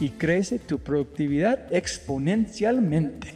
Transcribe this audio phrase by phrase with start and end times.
[0.00, 3.34] y crece tu productividad exponencialmente.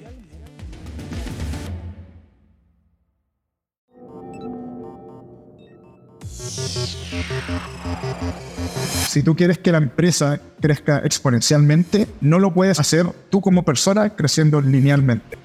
[9.08, 14.10] Si tú quieres que la empresa crezca exponencialmente, no lo puedes hacer tú como persona
[14.10, 15.36] creciendo linealmente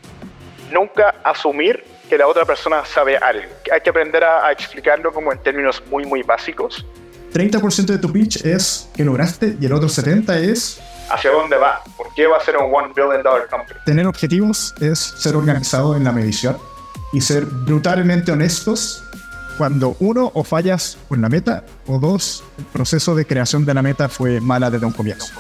[0.76, 3.52] nunca asumir que la otra persona sabe algo.
[3.72, 6.86] Hay que aprender a, explicarlo como en términos muy, muy básicos.
[7.34, 10.80] 30% de tu pitch es que lograste y el otro 70% es...
[11.10, 11.82] ¿Hacia dónde va?
[11.98, 13.80] ¿Por qué va a ser un one billion dollar company?
[13.86, 16.58] Tener objetivos es ser organizado en la medición
[17.14, 19.04] y ser brutalmente honestos
[19.58, 23.82] cuando uno o fallas con la meta o dos, el proceso de creación de la
[23.82, 25.34] meta fue mala desde un comienzo.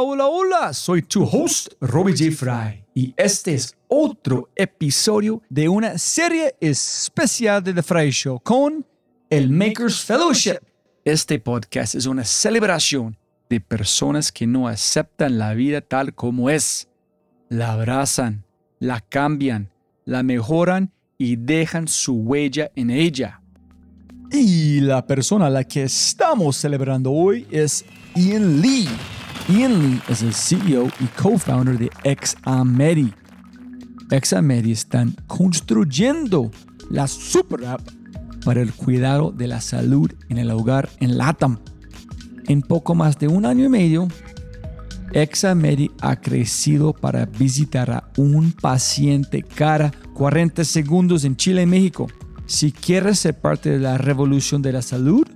[0.00, 2.30] Hola, hola, soy tu host, Robbie J.
[2.30, 8.86] Fry, y este es otro episodio de una serie especial de The Fry Show con
[9.28, 10.60] el Makers Fellowship.
[11.04, 13.18] Este podcast es una celebración
[13.50, 16.88] de personas que no aceptan la vida tal como es.
[17.48, 18.44] La abrazan,
[18.78, 19.72] la cambian,
[20.04, 23.42] la mejoran y dejan su huella en ella.
[24.30, 27.84] Y la persona a la que estamos celebrando hoy es
[28.14, 28.86] Ian Lee
[29.48, 33.14] Ian Lee es el CEO y co-founder de Examedi.
[34.10, 36.50] Examedi están construyendo
[36.90, 37.80] la super app
[38.44, 41.60] para el cuidado de la salud en el hogar en LATAM.
[42.46, 44.08] En poco más de un año y medio,
[45.14, 52.06] Examedi ha crecido para visitar a un paciente cada 40 segundos en Chile y México.
[52.44, 55.26] Si quieres ser parte de la revolución de la salud,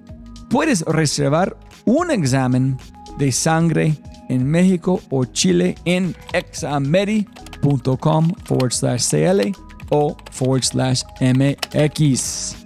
[0.51, 1.57] puedes reservar
[1.87, 2.77] un examen
[3.19, 3.95] de sangre
[4.29, 9.53] en México o Chile en examedi.com forward slash CL
[9.91, 12.57] o forward slash MX.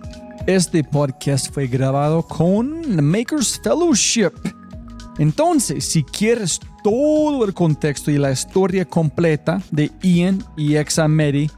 [0.46, 4.32] Este podcast fue grabado con Makers Fellowship.
[5.18, 11.50] Entonces, si quieres todo el contexto y la historia completa de Ian y Examedi,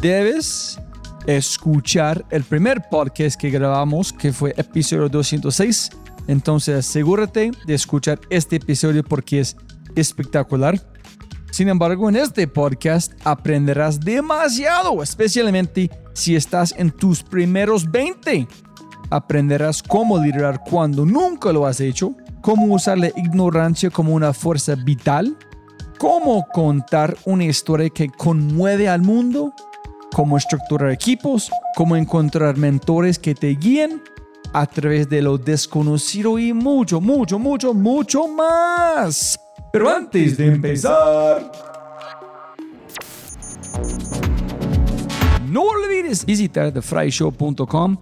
[0.00, 0.80] debes
[1.26, 5.90] escuchar el primer podcast que grabamos, que fue episodio 206
[6.28, 9.56] entonces asegúrate de escuchar este episodio porque es
[9.94, 10.80] espectacular.
[11.50, 18.46] Sin embargo, en este podcast aprenderás demasiado, especialmente si estás en tus primeros 20.
[19.10, 24.74] Aprenderás cómo liderar cuando nunca lo has hecho, cómo usar la ignorancia como una fuerza
[24.74, 25.36] vital,
[25.98, 29.54] cómo contar una historia que conmueve al mundo,
[30.12, 34.02] cómo estructurar equipos, cómo encontrar mentores que te guíen
[34.56, 39.38] a través de lo desconocido y mucho, mucho, mucho, mucho más.
[39.70, 41.52] Pero antes de empezar...
[45.50, 47.98] No olvides visitar thefryshow.com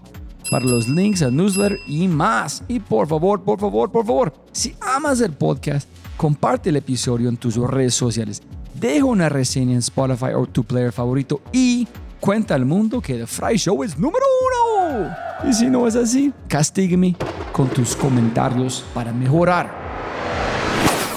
[0.49, 2.63] para los links al newsletter y más.
[2.69, 7.37] Y por favor, por favor, por favor, si amas el podcast, comparte el episodio en
[7.37, 8.43] tus redes sociales.
[8.75, 11.89] Deja una reseña en Spotify o tu player favorito y
[12.25, 15.15] cuenta al mundo que The Fry Show es número uno.
[15.47, 17.15] Y si no es así, castígame
[17.53, 19.71] con tus comentarios para mejorar.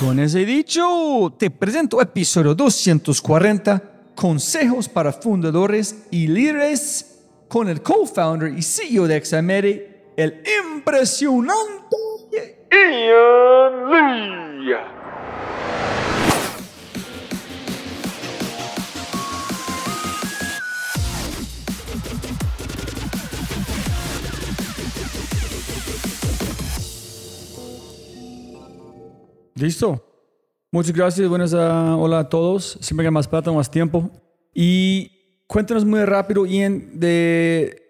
[0.01, 3.81] Con ese dicho, te presento episodio 240,
[4.15, 9.65] consejos para fundadores y líderes con el co-founder y CEO de XMR,
[10.17, 10.43] el
[10.75, 11.95] impresionante
[12.69, 14.96] Ian Lee.
[29.57, 30.03] Listo.
[30.71, 31.27] Muchas gracias.
[31.27, 32.77] Buenas uh, hola a todos.
[32.79, 34.11] Siempre que más plata, más tiempo.
[34.53, 37.83] Y cuéntanos muy rápido, Ian, de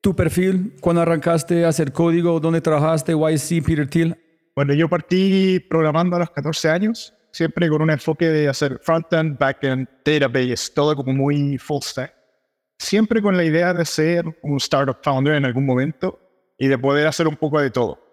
[0.00, 4.16] tu perfil, cuando arrancaste a hacer código, dónde trabajaste, YC, Peter Thiel.
[4.56, 9.38] Bueno, yo partí programando a los 14 años, siempre con un enfoque de hacer frontend,
[9.38, 12.14] backend, database, todo como muy full stack.
[12.78, 16.18] Siempre con la idea de ser un startup founder en algún momento
[16.58, 18.09] y de poder hacer un poco de todo.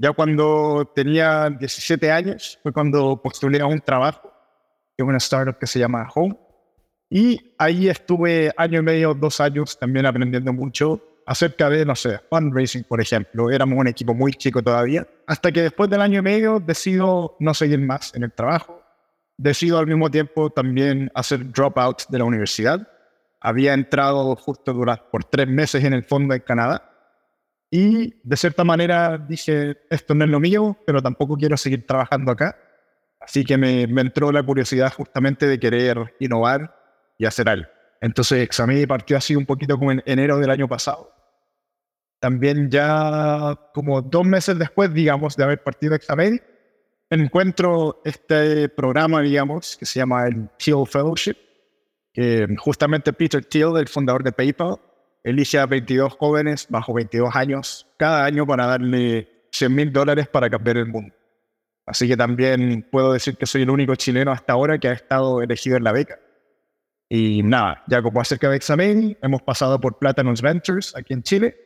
[0.00, 4.32] Ya cuando tenía 17 años fue cuando postulé a un trabajo
[4.96, 6.38] en una startup que se llama Home.
[7.10, 12.20] Y ahí estuve año y medio, dos años también aprendiendo mucho acerca de, no sé,
[12.30, 13.50] fundraising, por ejemplo.
[13.50, 15.04] Éramos un equipo muy chico todavía.
[15.26, 18.80] Hasta que después del año y medio decido no seguir más en el trabajo.
[19.36, 22.86] Decido al mismo tiempo también hacer dropout de la universidad.
[23.40, 26.87] Había entrado justo durante, por tres meses en el fondo en Canadá
[27.70, 32.32] y de cierta manera dije, esto no es lo mío, pero tampoco quiero seguir trabajando
[32.32, 32.56] acá.
[33.20, 36.74] Así que me, entró la curiosidad justamente de querer innovar
[37.18, 37.68] y hacer algo.
[38.00, 41.12] Entonces examiné partió así un poquito como en enero del año pasado.
[42.20, 46.40] También ya como dos meses después, digamos, de haber partido Examen,
[47.10, 51.36] encuentro este programa, digamos, que se llama el Thiel Fellowship,
[52.12, 54.78] que justamente Peter Thiel, el fundador de PayPal,
[55.22, 60.48] elige a 22 jóvenes bajo 22 años cada año para darle 100 mil dólares para
[60.48, 61.14] cambiar el mundo.
[61.86, 65.40] Así que también puedo decir que soy el único chileno hasta ahora que ha estado
[65.42, 66.18] elegido en la beca.
[67.08, 71.56] Y nada, ya como acerca de examen, hemos pasado por Platinum Ventures aquí en Chile.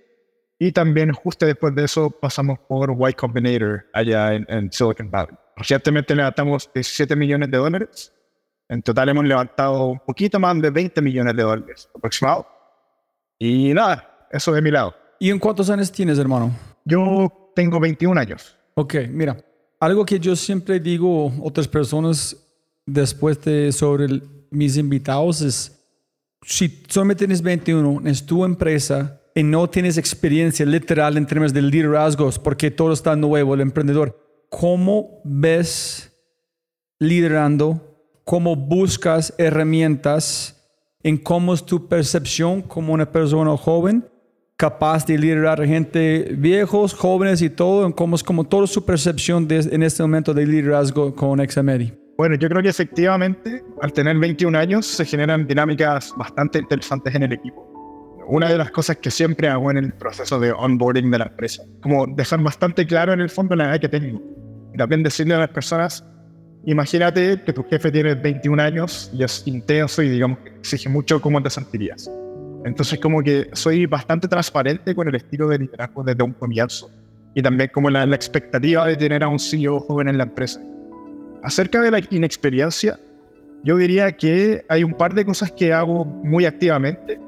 [0.60, 5.34] Y también justo después de eso pasamos por Y Combinator allá en, Silicon Valley.
[5.56, 8.12] Recientemente levantamos 17 millones de dólares.
[8.68, 12.46] En total hemos levantado un poquito más de 20 millones de dólares aproximado.
[13.44, 14.94] Y nada, eso de mi lado.
[15.18, 16.56] ¿Y en cuántos años tienes, hermano?
[16.84, 18.56] Yo tengo 21 años.
[18.74, 19.36] Ok, mira,
[19.80, 22.36] algo que yo siempre digo a otras personas
[22.86, 24.22] después de sobre
[24.52, 25.84] mis invitados es,
[26.42, 31.62] si solamente tienes 21, es tu empresa y no tienes experiencia literal en términos de
[31.62, 36.12] liderazgos, porque todo está nuevo, el emprendedor, ¿cómo ves
[37.00, 37.98] liderando?
[38.22, 40.61] ¿Cómo buscas herramientas?
[41.02, 44.08] En cómo es tu percepción como una persona joven,
[44.56, 49.48] capaz de liderar gente viejos, jóvenes y todo, en cómo es como toda su percepción
[49.50, 51.92] en este momento de liderazgo con Examedi.
[52.16, 57.24] Bueno, yo creo que efectivamente, al tener 21 años, se generan dinámicas bastante interesantes en
[57.24, 57.68] el equipo.
[58.28, 61.64] Una de las cosas que siempre hago en el proceso de onboarding de la empresa,
[61.82, 64.22] como dejar bastante claro en el fondo la edad que tengo.
[64.72, 66.04] Y también decirle a las personas
[66.64, 71.42] Imagínate que tu jefe tiene 21 años y es intenso y digamos exige mucho cómo
[71.42, 72.10] te sentirías.
[72.64, 76.90] Entonces como que soy bastante transparente con el estilo de liderazgo desde un comienzo
[77.34, 80.60] y también como la, la expectativa de tener a un CEO joven en la empresa.
[81.42, 83.00] Acerca de la inexperiencia,
[83.64, 87.18] yo diría que hay un par de cosas que hago muy activamente.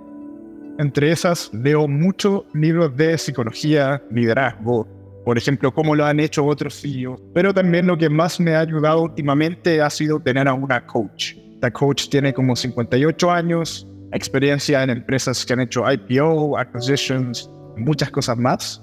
[0.78, 4.86] Entre esas, leo muchos libros de psicología, liderazgo,
[5.24, 7.20] por ejemplo, cómo lo han hecho otros CEOs.
[7.32, 11.34] Pero también lo que más me ha ayudado últimamente ha sido tener a una coach.
[11.54, 18.10] Esta coach tiene como 58 años, experiencia en empresas que han hecho IPO, acquisitions, muchas
[18.10, 18.82] cosas más.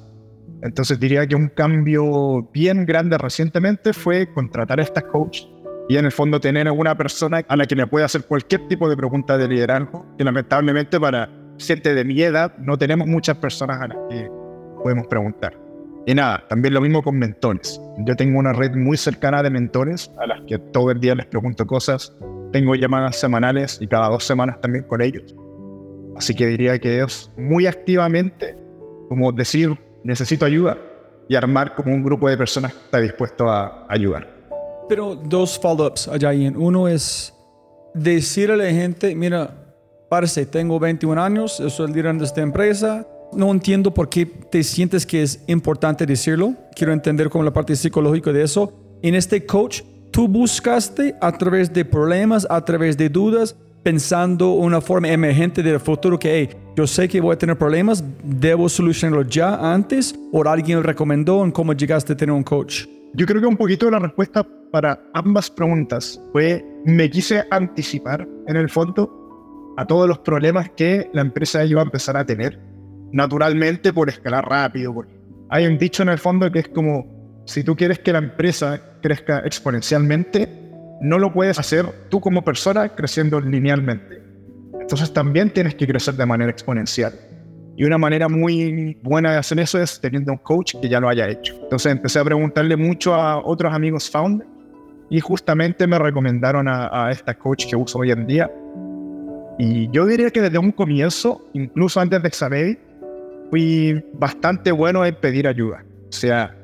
[0.63, 5.43] Entonces diría que un cambio bien grande recientemente fue contratar a esta coach
[5.89, 8.67] y en el fondo tener a una persona a la que le pueda hacer cualquier
[8.67, 13.37] tipo de pregunta de liderazgo, que lamentablemente para gente de mi edad no tenemos muchas
[13.37, 14.29] personas a las que
[14.83, 15.60] podemos preguntar.
[16.05, 17.79] Y nada, también lo mismo con mentores.
[18.05, 21.27] Yo tengo una red muy cercana de mentores a las que todo el día les
[21.27, 22.15] pregunto cosas.
[22.51, 25.35] Tengo llamadas semanales y cada dos semanas también con ellos.
[26.15, 28.61] Así que diría que es muy activamente
[29.11, 30.77] como decir, necesito ayuda
[31.27, 34.25] y armar como un grupo de personas que está dispuesto a ayudar.
[34.87, 36.31] Pero dos follow-ups allá.
[36.55, 37.33] Uno es
[37.93, 39.53] decirle a la gente, mira,
[40.09, 44.63] parce, tengo 21 años, soy el líder de esta empresa, No entiendo por qué te
[44.63, 46.53] sientes que es importante decirlo.
[46.75, 48.73] Quiero entender como la parte psicológica de eso.
[49.01, 54.81] En este coach, tú buscaste a través de problemas, a través de dudas, pensando una
[54.81, 59.27] forma emergente del futuro que, hey, yo sé que voy a tener problemas, debo solucionarlo
[59.27, 62.85] ya antes o alguien recomendó en cómo llegaste a tener un coach.
[63.13, 68.55] Yo creo que un poquito la respuesta para ambas preguntas fue, me quise anticipar en
[68.55, 72.59] el fondo a todos los problemas que la empresa iba a empezar a tener,
[73.11, 75.05] naturalmente por escalar rápido.
[75.49, 78.81] hay un dicho en el fondo que es como, si tú quieres que la empresa
[79.01, 80.47] crezca exponencialmente,
[81.01, 84.21] no lo puedes hacer tú como persona creciendo linealmente.
[84.79, 87.13] Entonces también tienes que crecer de manera exponencial.
[87.75, 91.09] Y una manera muy buena de hacer eso es teniendo un coach que ya lo
[91.09, 91.55] haya hecho.
[91.63, 94.49] Entonces empecé a preguntarle mucho a otros amigos founders
[95.09, 98.51] y justamente me recomendaron a, esta coach que uso hoy en día.
[99.57, 102.79] Y yo diría que desde un comienzo, incluso antes de Xavier,
[103.51, 105.83] fui bastante bueno en pedir ayuda.
[106.09, 106.55] O sea,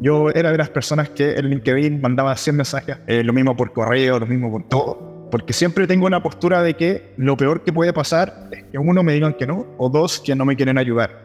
[0.00, 3.72] yo era de las personas que en LinkedIn mandaba 100 mensajes, eh, lo mismo por
[3.72, 7.72] correo, lo mismo por todo, porque siempre tengo una postura de que lo peor que
[7.72, 10.76] puede pasar es que uno me digan que no, o dos, que no me quieren
[10.76, 11.24] ayudar.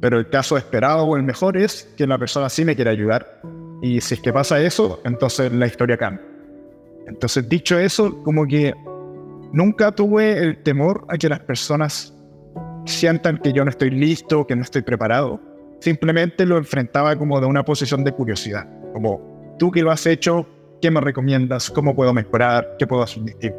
[0.00, 3.40] Pero el caso esperado o el mejor es que la persona sí me quiere ayudar.
[3.82, 6.24] Y si es que pasa eso, entonces la historia cambia.
[7.06, 8.74] Entonces, dicho eso, como que
[9.52, 12.14] nunca tuve el temor a que las personas
[12.90, 15.40] sientan que yo no estoy listo, que no estoy preparado
[15.80, 20.46] simplemente lo enfrentaba como de una posición de curiosidad, como tú que lo has hecho,
[20.80, 21.70] ¿qué me recomiendas?
[21.70, 22.76] ¿Cómo puedo mejorar?
[22.78, 23.58] ¿Qué puedo hacer distinto?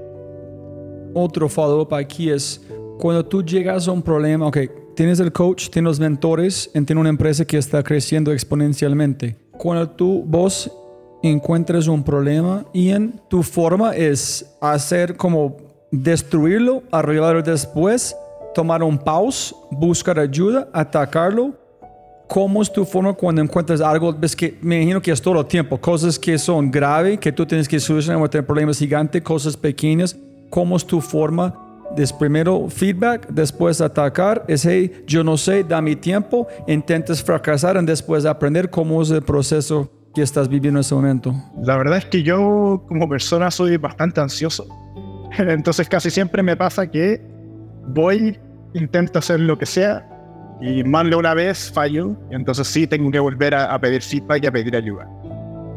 [1.13, 2.65] Otro follow-up aquí es,
[2.99, 4.57] cuando tú llegas a un problema, ok,
[4.95, 9.35] tienes el coach, tienes los mentores, tienes una empresa que está creciendo exponencialmente.
[9.57, 10.71] Cuando tú, vos
[11.23, 15.57] encuentres un problema en tu forma es hacer como
[15.91, 18.15] destruirlo, arreglarlo después,
[18.53, 21.61] tomar un pause, buscar ayuda, atacarlo
[22.31, 24.13] ¿Cómo es tu forma cuando encuentras algo?
[24.13, 27.45] Ves que me imagino que es todo el tiempo, cosas que son graves, que tú
[27.45, 30.15] tienes que solucionar, tener problemas gigantes, cosas pequeñas.
[30.49, 31.53] ¿Cómo es tu forma?
[31.93, 37.75] de primero feedback, después atacar, es hey, yo no sé, da mi tiempo, intentes fracasar
[37.75, 41.35] y después aprender cómo es el proceso que estás viviendo en ese momento.
[41.61, 44.69] La verdad es que yo como persona soy bastante ansioso.
[45.37, 47.21] Entonces casi siempre me pasa que
[47.87, 48.39] voy,
[48.73, 50.07] intento hacer lo que sea
[50.61, 54.47] y más de una vez fallo, entonces sí tengo que volver a, pedir feedback y
[54.47, 55.07] a pedir ayuda.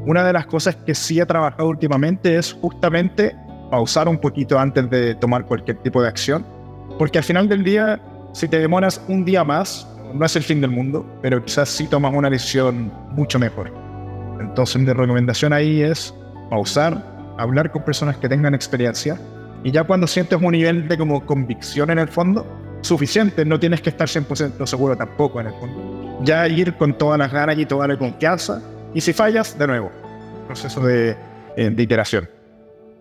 [0.06, 3.34] Una de las cosas que sí he trabajado últimamente es justamente
[3.70, 6.44] pausar un poquito antes de tomar cualquier tipo de acción,
[6.98, 7.98] porque al final del día,
[8.34, 11.86] si te demoras un día más, no es el fin del mundo, pero quizás sí
[11.86, 13.72] tomas una decisión mucho mejor.
[14.38, 16.14] Entonces mi recomendación ahí es
[16.50, 17.02] pausar,
[17.38, 19.18] hablar con personas que tengan experiencia,
[19.64, 22.46] y ya cuando sientes un nivel de como convicción en el fondo,
[22.82, 26.20] suficiente, no tienes que estar 100% seguro tampoco en el fondo.
[26.22, 29.90] Ya ir con todas las ganas y toda la confianza, y si fallas, de nuevo,
[30.46, 31.16] proceso de,
[31.56, 32.28] eh, de iteración.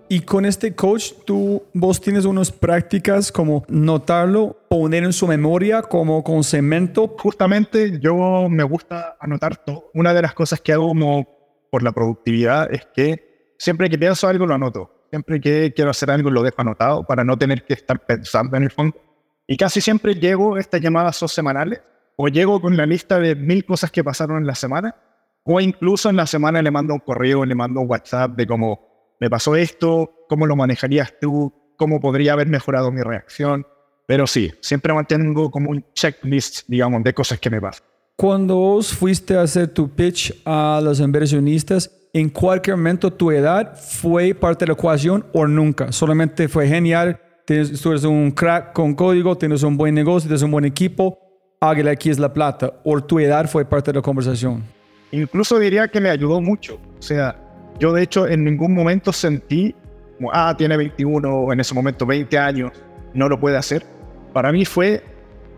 [0.08, 5.82] Y con este coach, tú, vos tienes unas prácticas como notarlo, poner en su memoria
[5.82, 7.16] como con cemento.
[7.20, 9.90] Justamente yo me gusta anotar todo.
[9.94, 11.28] Una de las cosas que hago como
[11.72, 14.93] por la productividad es que siempre que pienso algo lo anoto.
[15.14, 18.64] Siempre que quiero hacer algo lo dejo anotado para no tener que estar pensando en
[18.64, 19.00] el fondo.
[19.46, 21.82] Y casi siempre llego estas llamadas son semanales,
[22.16, 24.96] o llego con la lista de mil cosas que pasaron en la semana,
[25.44, 29.14] o incluso en la semana le mando un correo, le mando un WhatsApp de cómo
[29.20, 33.68] me pasó esto, cómo lo manejarías tú, cómo podría haber mejorado mi reacción.
[34.08, 37.86] Pero sí, siempre mantengo como un checklist, digamos, de cosas que me pasan.
[38.16, 43.76] Cuando vos fuiste a hacer tu pitch a los inversionistas, ¿en cualquier momento tu edad
[43.76, 45.92] fue parte de la ecuación o nunca?
[45.92, 50.44] Solamente fue genial, tienes, tú eres un crack con código, tienes un buen negocio, tienes
[50.44, 51.18] un buen equipo,
[51.60, 52.72] hágale aquí es la plata.
[52.84, 54.64] O tu edad fue parte de la conversación.
[55.12, 56.80] Incluso diría que me ayudó mucho.
[57.00, 57.36] O sea,
[57.80, 59.76] yo de hecho en ningún momento sentí
[60.18, 62.72] como, ah, tiene 21 o en ese momento 20 años,
[63.16, 63.84] no lo puede hacer.
[64.32, 65.04] Para mí fue,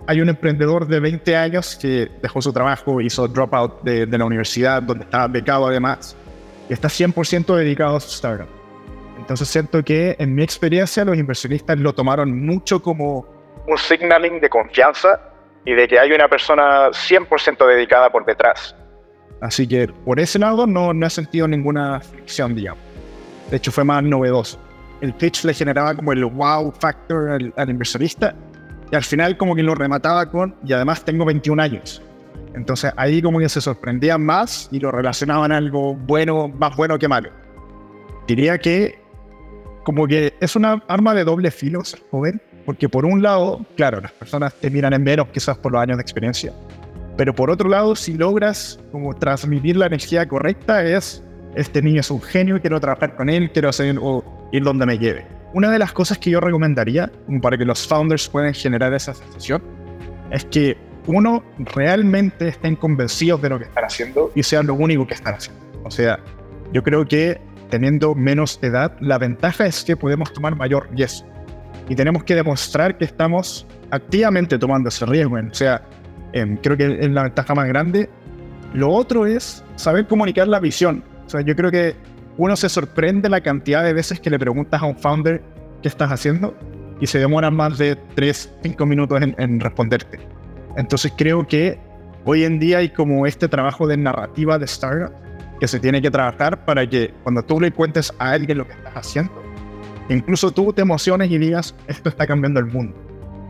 [0.07, 4.25] hay un emprendedor de 20 años que dejó su trabajo, hizo dropout de, de la
[4.25, 6.15] universidad, donde estaba becado además,
[6.69, 8.47] y está 100% dedicado a su startup.
[9.17, 13.25] Entonces siento que en mi experiencia los inversionistas lo tomaron mucho como
[13.67, 15.19] un signaling de confianza
[15.65, 18.75] y de que hay una persona 100% dedicada por detrás.
[19.41, 22.83] Así que por ese lado no, no he sentido ninguna fricción, digamos.
[23.49, 24.59] De hecho fue más novedoso.
[25.01, 28.35] El pitch le generaba como el wow factor al, al inversionista
[28.91, 32.01] y al final como que lo remataba con, y además tengo 21 años.
[32.55, 37.07] Entonces ahí como que se sorprendían más y lo relacionaban algo bueno, más bueno que
[37.07, 37.29] malo.
[38.27, 38.97] Diría que
[39.83, 44.01] como que es una arma de doble filo ser joven, porque por un lado, claro,
[44.01, 46.51] las personas te miran en menos quizás por los años de experiencia,
[47.17, 51.23] pero por otro lado, si logras como transmitir la energía correcta, es,
[51.55, 54.97] este niño es un genio, quiero trabajar con él, quiero hacer o ir donde me
[54.97, 55.25] lleve.
[55.53, 59.63] Una de las cosas que yo recomendaría, para que los founders puedan generar esa sensación,
[60.31, 60.75] es que
[61.07, 65.35] uno realmente estén convencidos de lo que están haciendo y sea lo único que están
[65.35, 65.63] haciendo.
[65.83, 66.19] O sea,
[66.73, 71.27] yo creo que teniendo menos edad, la ventaja es que podemos tomar mayor riesgo.
[71.89, 75.35] Y tenemos que demostrar que estamos activamente tomando ese riesgo.
[75.35, 75.83] O sea,
[76.33, 78.09] em, creo que es la ventaja más grande.
[78.73, 81.03] Lo otro es saber comunicar la visión.
[81.25, 81.95] O sea, yo creo que
[82.37, 85.41] uno se sorprende la cantidad de veces que le preguntas a un founder
[85.81, 86.55] qué estás haciendo
[86.99, 90.34] y se demoran más de 3, 5 minutos en, en responderte.
[90.77, 91.79] Entonces creo que
[92.25, 95.13] hoy en día hay como este trabajo de narrativa de startup
[95.59, 98.73] que se tiene que trabajar para que cuando tú le cuentes a alguien lo que
[98.73, 99.31] estás haciendo,
[100.09, 102.97] incluso tú te emociones y digas, esto está cambiando el mundo.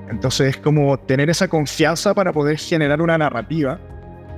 [0.10, 3.80] Entonces es como tener esa confianza para poder generar una narrativa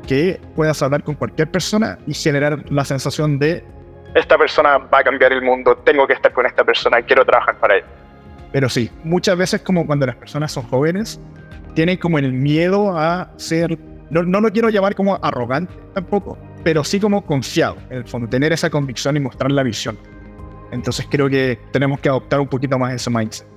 [0.07, 3.65] que puedas hablar con cualquier persona y generar la sensación de,
[4.15, 7.59] esta persona va a cambiar el mundo, tengo que estar con esta persona, quiero trabajar
[7.59, 7.83] para él.
[8.51, 11.19] Pero sí, muchas veces como cuando las personas son jóvenes,
[11.77, 13.77] tienen como el miedo a ser,
[14.09, 18.27] no, no lo quiero llamar como arrogante tampoco, pero sí como confiado, en el fondo,
[18.27, 19.95] tener esa convicción y mostrar la visión.
[20.71, 23.47] Entonces creo que tenemos que adoptar un poquito más ese mindset.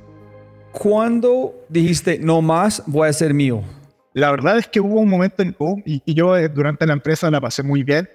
[0.71, 3.63] ¿Cuándo dijiste, no más, voy a ser mío?
[4.13, 7.31] La verdad es que hubo un momento en y, y yo eh, durante la empresa
[7.31, 8.07] la pasé muy bien,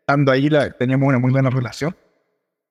[0.00, 1.94] estando ahí la, teníamos una muy buena relación.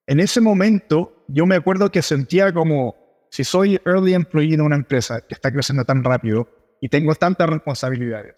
[0.08, 2.96] En ese momento yo me acuerdo que sentía como,
[3.30, 6.50] si soy early employee de una empresa que está creciendo tan rápido
[6.82, 8.36] y tengo tantas responsabilidades,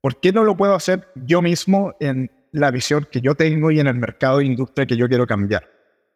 [0.00, 3.80] ¿por qué no lo puedo hacer yo mismo en la visión que yo tengo y
[3.80, 5.68] en el mercado de industria que yo quiero cambiar.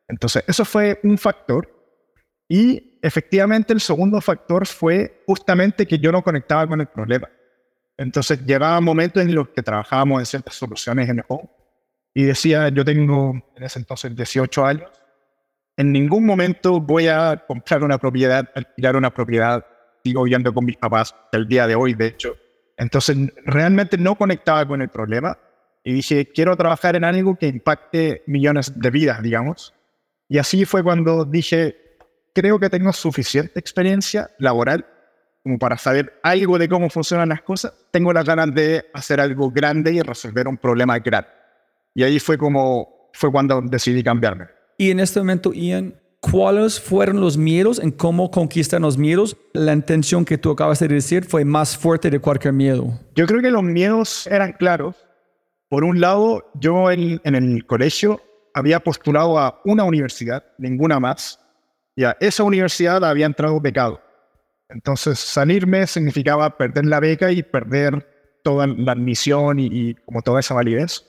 [0.09, 1.69] Entonces, eso fue un factor.
[2.49, 7.29] Y efectivamente el segundo factor fue justamente que yo no conectaba con el problema.
[7.97, 11.51] Entonces, llegaba momentos en los que trabajábamos en ciertas soluciones en el home
[12.15, 14.91] y decía, yo tengo en ese entonces 18 años,
[15.77, 19.65] en ningún momento voy a comprar una propiedad, alquilar una propiedad,
[20.03, 22.37] sigo viviendo con mis papás el día de hoy, de hecho.
[22.77, 25.39] Entonces, realmente no conectaba con el problema
[25.85, 29.75] y dije, quiero trabajar en algo que impacte millones de vidas, digamos.
[30.29, 31.77] Y así fue cuando dije,
[32.35, 34.87] creo que tengo suficiente experiencia laboral
[35.43, 37.73] como para saber algo de cómo funcionan las cosas.
[37.91, 41.29] Tengo las ganas de hacer algo grande y resolver un problema grande.
[41.95, 44.47] Y ahí fue como, fue cuando decidí cambiarme.
[44.77, 49.37] Y en este momento, Ian, ¿cuáles fueron los miedos en cómo conquistan los miedos?
[49.53, 52.99] La intención que tú acabas de decir fue más fuerte de cualquier miedo.
[53.15, 54.97] Yo creo que los miedos eran claros
[55.71, 58.21] por un lado, yo en, el colegio
[58.55, 61.39] había postulado a una universidad, ninguna más,
[61.95, 64.01] y a esa universidad había entrado becado.
[64.69, 68.05] Entonces, salirme significaba perder la beca y perder
[68.43, 71.07] toda la admisión y, como toda esa validez.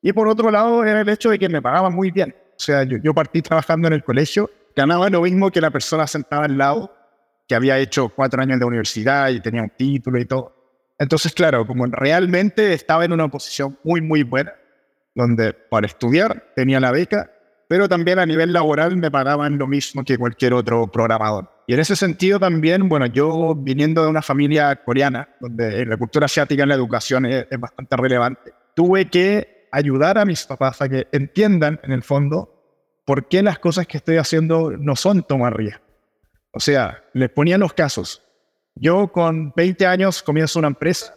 [0.00, 2.32] Y por otro lado, era el hecho de que me pagaban muy bien.
[2.56, 6.06] O sea, yo, yo partí trabajando en el colegio, ganaba lo mismo que la persona
[6.06, 6.94] sentada al lado,
[7.46, 10.54] que había hecho cuatro años de universidad y tenía un título y todo.
[10.98, 14.54] Entonces, claro, como realmente estaba en una posición muy, muy buena,
[15.14, 17.30] donde para estudiar tenía la beca,
[17.68, 21.50] pero también a nivel laboral me pagaban lo mismo que cualquier otro programador.
[21.66, 26.26] Y en ese sentido también, bueno, yo viniendo de una familia coreana, donde la cultura
[26.26, 31.08] asiática en la educación es, bastante relevante, tuve que ayudar a mis papás a que
[31.12, 32.56] entiendan, en el fondo,
[33.04, 35.82] por qué las cosas que estoy haciendo no son tomar riesgo.
[36.52, 38.22] O sea, les ponía los casos.
[38.74, 41.14] Yo con 20 años comienzo una empresa,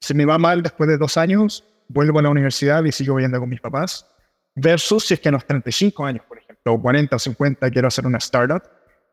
[0.00, 3.40] se me va mal después de dos años, vuelvo a la universidad y sigo viviendo
[3.40, 4.06] con mis papás,
[4.54, 7.88] versus si es que a los 35 años, por ejemplo, o 40 o 50 quiero
[7.88, 8.62] hacer una startup,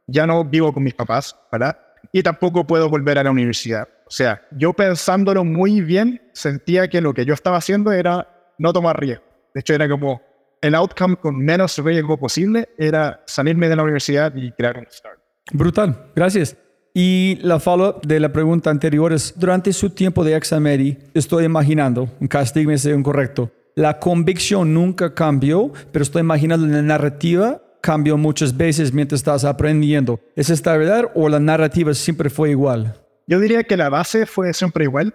[0.06, 1.78] ya no vivo con mis papás, ¿verdad?
[2.12, 3.88] Y tampoco puedo volver a la universidad.
[4.06, 8.74] O sea, yo pensándolo muy bien, sentía que lo que yo estaba haciendo era no
[8.74, 9.24] tomar riesgo.
[9.54, 10.22] De hecho, era como
[10.62, 15.24] el outcome con menos riesgo posible, era salirme de la universidad y crear una startup.
[15.52, 16.58] Brutal, gracias.
[16.94, 22.10] Y la follow-up de la pregunta anterior es, durante su tiempo de Examedi, estoy imaginando,
[22.20, 28.58] un castigo sea incorrecto, la convicción nunca cambió, pero estoy imaginando la narrativa cambió muchas
[28.58, 30.20] veces mientras estás aprendiendo.
[30.36, 32.96] ¿Es esta verdad o la narrativa siempre fue igual?
[33.28, 35.14] Yo diría que la base fue siempre igual,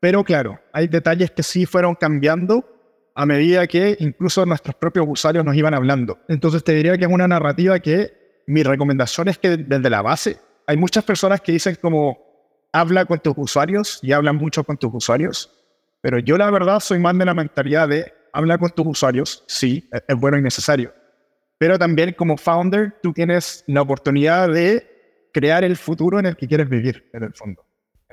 [0.00, 2.64] pero claro, hay detalles que sí fueron cambiando
[3.14, 6.18] a medida que incluso nuestros propios usuarios nos iban hablando.
[6.28, 10.38] Entonces te diría que es una narrativa que mi recomendación es que desde la base
[10.66, 12.18] hay muchas personas que dicen como
[12.72, 15.50] habla con tus usuarios y hablan mucho con tus usuarios,
[16.00, 19.88] pero yo la verdad soy más de la mentalidad de habla con tus usuarios, sí,
[19.92, 20.94] e-, es bueno y necesario,
[21.58, 26.46] pero también como founder tú tienes la oportunidad de crear el futuro en el que
[26.46, 27.64] quieres vivir, en el fondo.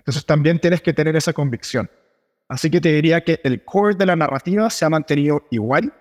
[0.08, 1.90] Entonces también tienes que tener esa convicción.
[2.48, 5.94] Así que te diría que el core de la narrativa se ha mantenido igual,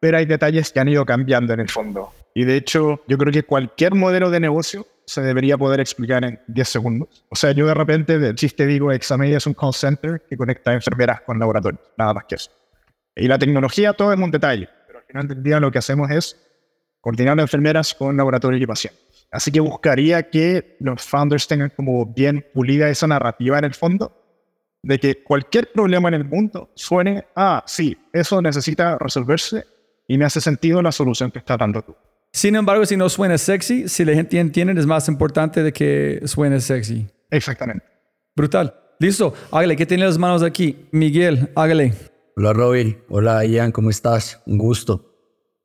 [0.00, 2.12] pero hay detalles que han ido cambiando en el fondo.
[2.34, 6.38] Y de hecho, yo creo que cualquier modelo de negocio se debería poder explicar en
[6.46, 7.24] 10 segundos.
[7.30, 10.74] O sea, yo de repente de chiste digo, Examedia es un call center que conecta
[10.74, 12.50] enfermeras con laboratorios, nada más que eso.
[13.16, 16.10] Y la tecnología todo es un detalle, pero al final del día lo que hacemos
[16.10, 16.36] es
[17.00, 19.03] coordinar enfermeras con laboratorios y pacientes.
[19.34, 24.16] Así que buscaría que los founders tengan como bien pulida esa narrativa en el fondo,
[24.80, 29.64] de que cualquier problema en el mundo suene, ah, sí, eso necesita resolverse
[30.06, 31.96] y me hace sentido la solución que estás dando tú.
[32.32, 36.20] Sin embargo, si no suena sexy, si la gente entiende, es más importante de que
[36.26, 37.08] suene sexy.
[37.28, 37.84] Exactamente.
[38.36, 38.72] Brutal.
[39.00, 39.34] Listo.
[39.50, 40.86] Hágale, ¿qué tiene las manos aquí?
[40.92, 41.92] Miguel, hágale.
[42.36, 42.98] Hola Robin.
[43.08, 44.40] Hola Ian, ¿cómo estás?
[44.46, 45.12] Un gusto.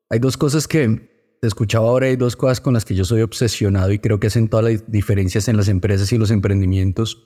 [0.09, 1.08] Hay dos cosas que
[1.41, 4.27] te escuchaba ahora, hay dos cosas con las que yo soy obsesionado y creo que
[4.27, 7.25] hacen todas las diferencias en las empresas y los emprendimientos.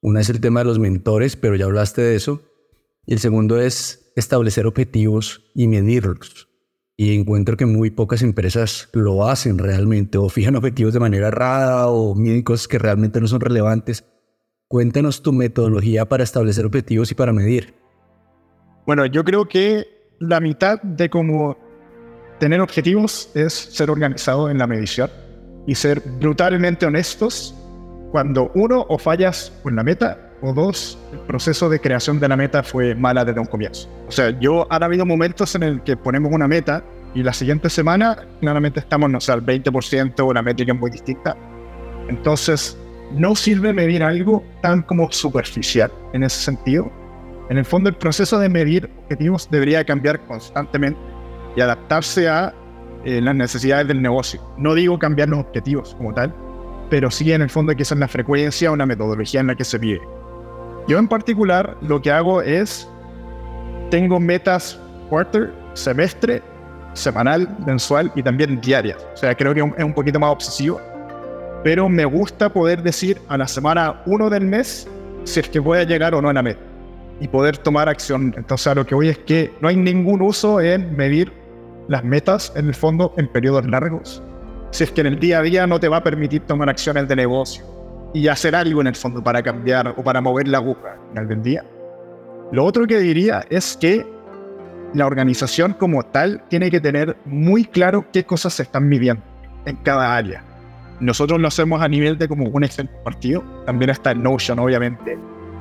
[0.00, 2.42] Una es el tema de los mentores, pero ya hablaste de eso.
[3.06, 6.48] Y el segundo es establecer objetivos y medirlos
[7.00, 11.86] y encuentro que muy pocas empresas lo hacen realmente o fijan objetivos de manera errada
[11.86, 14.04] o miden cosas que realmente no son relevantes.
[14.66, 17.74] Cuéntanos tu metodología para establecer objetivos y para medir.
[18.84, 19.86] Bueno, yo creo que
[20.18, 21.56] la mitad de cómo
[22.38, 25.10] tener objetivos es ser organizado en la medición
[25.66, 27.54] y ser brutalmente honestos
[28.10, 32.36] cuando uno o fallas con la meta o dos, el proceso de creación de la
[32.36, 33.88] meta fue mala desde un comienzo.
[34.06, 36.82] O sea, yo han habido momentos en el que ponemos una meta
[37.14, 41.36] y la siguiente semana claramente estamos, no sé, al 20% o una métrica muy distinta.
[42.08, 42.78] Entonces,
[43.12, 46.90] no sirve medir algo tan como superficial en ese sentido.
[47.50, 51.00] En el fondo, el proceso de medir objetivos debería cambiar constantemente
[51.58, 52.54] y adaptarse a
[53.04, 54.40] eh, las necesidades del negocio.
[54.58, 56.32] No digo cambiar los objetivos como tal,
[56.88, 59.56] pero sí en el fondo que esa es la frecuencia o una metodología en la
[59.56, 60.00] que se mide.
[60.86, 62.88] Yo en particular lo que hago es,
[63.90, 64.78] tengo metas
[65.10, 66.44] quarter, semestre,
[66.92, 68.96] semanal, mensual y también diaria.
[69.14, 70.80] O sea, creo que es un poquito más obsesivo.
[71.64, 74.86] Pero me gusta poder decir a la semana 1 del mes
[75.24, 76.60] si es que voy a llegar o no a la meta
[77.20, 78.32] y poder tomar acción.
[78.36, 81.32] Entonces, a lo que voy es que no hay ningún uso en medir
[81.88, 84.22] las metas en el fondo en periodos largos.
[84.70, 87.08] Si es que en el día a día no te va a permitir tomar acciones
[87.08, 87.64] de negocio
[88.14, 91.28] y hacer algo en el fondo para cambiar o para mover la aguja al final
[91.28, 91.64] del día.
[92.52, 94.06] Lo otro que diría es que
[94.94, 99.22] la organización como tal tiene que tener muy claro qué cosas se están midiendo
[99.66, 100.42] en cada área.
[101.00, 105.18] Nosotros lo hacemos a nivel de como un Excel partido, también está en Notion obviamente,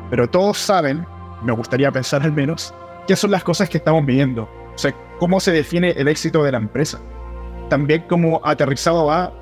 [0.10, 1.06] pero todos saben,
[1.44, 2.74] me gustaría pensar al menos,
[3.06, 6.52] qué son las cosas que estamos midiendo, o sea, cómo se define el éxito de
[6.52, 7.00] la empresa.
[7.68, 9.34] También como aterrizado a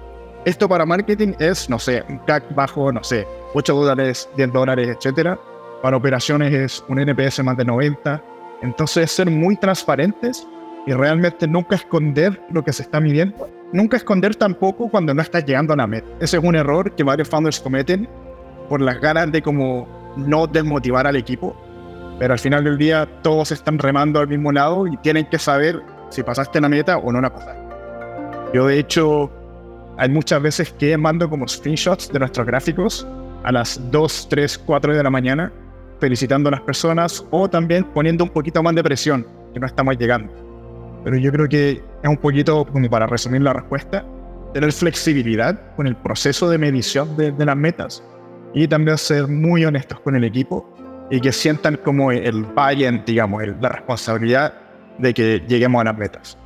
[0.45, 4.87] esto para marketing es, no sé, un CAC bajo, no sé, 8 dólares, 10 dólares,
[4.87, 5.37] etcétera.
[5.81, 8.23] Para operaciones es un NPS más de 90.
[8.61, 10.47] Entonces, ser muy transparentes
[10.87, 13.49] y realmente nunca esconder lo que se está midiendo.
[13.73, 16.07] Nunca esconder tampoco cuando no estás llegando a la meta.
[16.21, 18.07] Ese es un error que varios founders cometen
[18.69, 21.53] por las ganas de como no desmotivar al equipo.
[22.19, 25.81] Pero al final del día todos están remando al mismo lado y tienen que saber
[26.09, 27.61] si pasaste la meta o no la pasaste.
[28.53, 29.31] Yo de hecho
[29.97, 33.07] hay muchas veces que mando como screenshots de nuestros gráficos
[33.43, 35.51] a las 2, 3, 4 de la mañana,
[35.99, 39.97] felicitando a las personas o también poniendo un poquito más de presión, que no estamos
[39.97, 40.33] llegando.
[41.03, 44.03] Pero yo creo que es un poquito, como para resumir la respuesta,
[44.53, 48.03] tener flexibilidad con el proceso de medición de, las metas
[48.53, 50.74] y también ser muy honestos con el equipo
[51.09, 54.53] y que sientan como el buy digamos, la responsabilidad
[54.97, 56.37] de que lleguemos a las metas.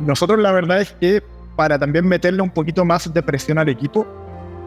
[0.00, 1.22] Nosotros la verdad es que
[1.56, 4.06] para también meterle un poquito más de presión al equipo,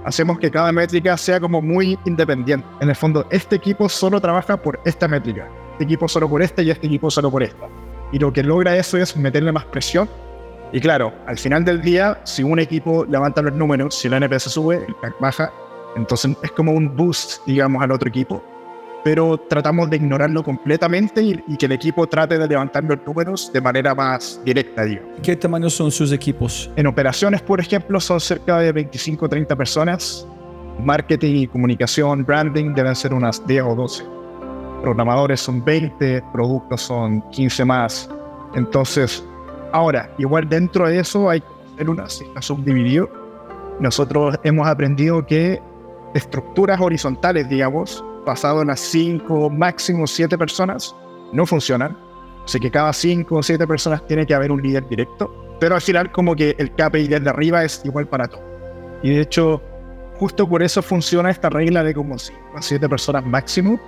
[0.06, 2.66] hacemos que cada métrica sea como muy independiente.
[2.82, 6.62] En el fondo, este equipo solo trabaja por esta métrica, este equipo solo por esta
[6.62, 7.68] y este equipo solo por esta.
[8.12, 10.08] Y lo que logra eso es meterle más presión.
[10.72, 14.52] Y claro, al final del día, si un equipo levanta los números, si la NPS
[14.52, 15.52] sube, el baja,
[15.96, 18.44] entonces es como un boost, digamos, al otro equipo
[19.04, 23.60] pero tratamos de ignorarlo completamente y, que el equipo trate de levantar los números de
[23.60, 25.04] manera más directa, digo.
[25.22, 26.72] ¿Qué tamaño son sus equipos?
[26.76, 30.28] En operaciones, por ejemplo, son cerca de 25 o 30 personas.
[30.80, 34.04] Marketing y comunicación, branding deben ser unas 10 o 12.
[34.82, 38.10] Programadores son 20, productos son 15 más.
[38.56, 39.24] Entonces,
[39.72, 41.44] ahora, igual dentro de eso hay
[41.78, 43.10] células, está subdividido.
[43.80, 45.62] Nosotros hemos aprendido que
[46.13, 50.95] estructuras horizontales, digamos, basado en las 5, máximo 7 personas,
[51.31, 51.97] no funcionan.
[52.45, 55.33] Así que cada 5 o 7 personas tiene que haber un líder directo.
[55.59, 58.43] Pero al final como que el KPI de arriba es igual para todos.
[59.01, 59.62] Y de hecho,
[60.15, 63.79] justo por eso funciona esta regla de como 5 a 7 personas máximo,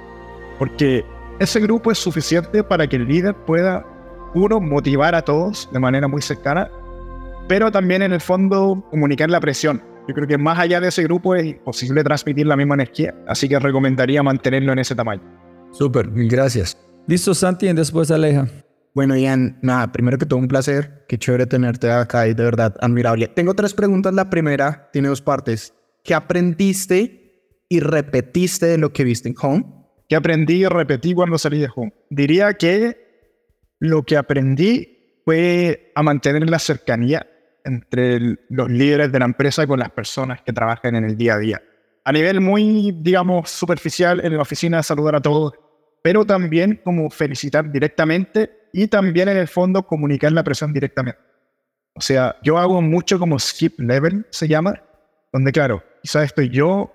[0.59, 1.05] porque
[1.39, 3.85] ese grupo es suficiente para que el líder pueda,
[4.33, 6.69] uno, motivar a todos de manera muy cercana,
[7.47, 9.81] pero también en el fondo comunicar la presión.
[10.07, 13.49] Yo creo que más allá de ese grupo es imposible transmitir la misma energía, así
[13.49, 15.23] que recomendaría mantenerlo en ese tamaño.
[15.71, 16.77] Súper, gracias.
[17.07, 18.47] Listo, Santi, y después Aleja.
[18.93, 21.05] Bueno, Ian, nada, primero que todo un placer.
[21.09, 23.27] Qué chévere tenerte acá y de verdad admirable.
[23.27, 24.13] Tengo tres preguntas.
[24.13, 25.73] La primera tiene dos partes.
[26.03, 29.65] ¿Qué aprendiste y repetiste de lo que viste en Home?
[30.07, 31.93] ¿Qué aprendí y repetí cuando salí de Home?
[32.09, 33.33] Diría que
[33.79, 37.27] lo que aprendí fue a mantener la cercanía
[37.65, 41.39] entre los líderes de la empresa con las personas que trabajan en el día a
[41.39, 41.61] día.
[42.03, 45.53] A nivel muy, digamos, superficial, en la oficina saludar a todos,
[46.03, 51.19] pero también como felicitar directamente y también en el fondo comunicar la presión directamente.
[51.95, 54.83] O sea, yo hago mucho como skip level, se llama,
[55.33, 56.91] donde claro, quizás estoy yo,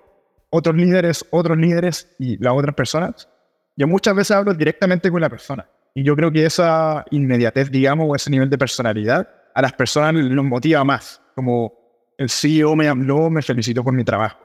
[0.49, 3.27] otros líderes, otros líderes y las otras personas.
[3.75, 5.67] Yo muchas veces hablo directamente con la persona.
[5.93, 10.13] Y yo creo que esa inmediatez, digamos, o ese nivel de personalidad, a las personas
[10.13, 11.21] nos motiva más.
[11.35, 11.73] Como
[12.17, 14.39] el CEO me habló, me felicitó por mi trabajo.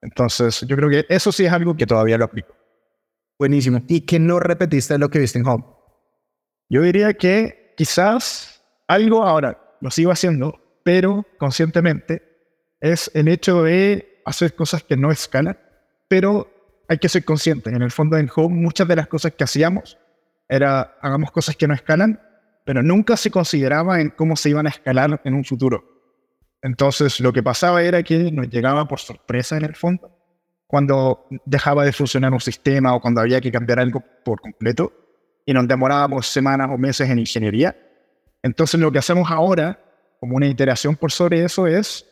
[0.00, 2.54] Entonces, yo creo que eso sí es algo que todavía lo aplico.
[3.38, 3.82] Buenísimo.
[3.88, 5.64] ¿Y qué no repetiste lo que viste en Home?
[6.68, 12.22] Yo diría que quizás algo ahora lo sigo haciendo, pero conscientemente,
[12.80, 15.58] es el hecho de hacer cosas que no escalan,
[16.08, 16.48] pero
[16.88, 17.72] hay que ser conscientes.
[17.72, 19.98] En el fondo en Home, muchas de las cosas que hacíamos
[20.48, 22.20] era hagamos cosas que no escalan,
[22.64, 25.84] pero nunca se consideraba en cómo se iban a escalar en un futuro.
[26.62, 30.16] Entonces, lo que pasaba era que nos llegaba por sorpresa en el fondo,
[30.66, 34.92] cuando dejaba de funcionar un sistema o cuando había que cambiar algo por completo,
[35.44, 37.76] y nos demorábamos semanas o meses en ingeniería.
[38.42, 39.80] Entonces, lo que hacemos ahora,
[40.20, 42.06] como una iteración por sobre eso, es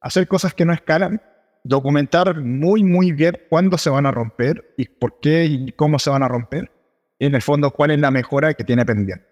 [0.00, 1.20] hacer cosas que no escalan,
[1.64, 6.08] documentar muy, muy bien cuándo se van a romper y por qué y cómo se
[6.08, 6.72] van a romper,
[7.18, 9.31] y en el fondo cuál es la mejora que tiene pendiente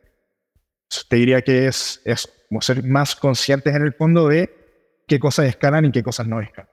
[1.09, 5.47] te diría que es, es como ser más conscientes en el fondo de qué cosas
[5.47, 6.71] escalan y qué cosas no escalan.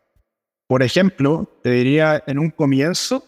[0.67, 3.23] Por ejemplo, te diría en un comienzo,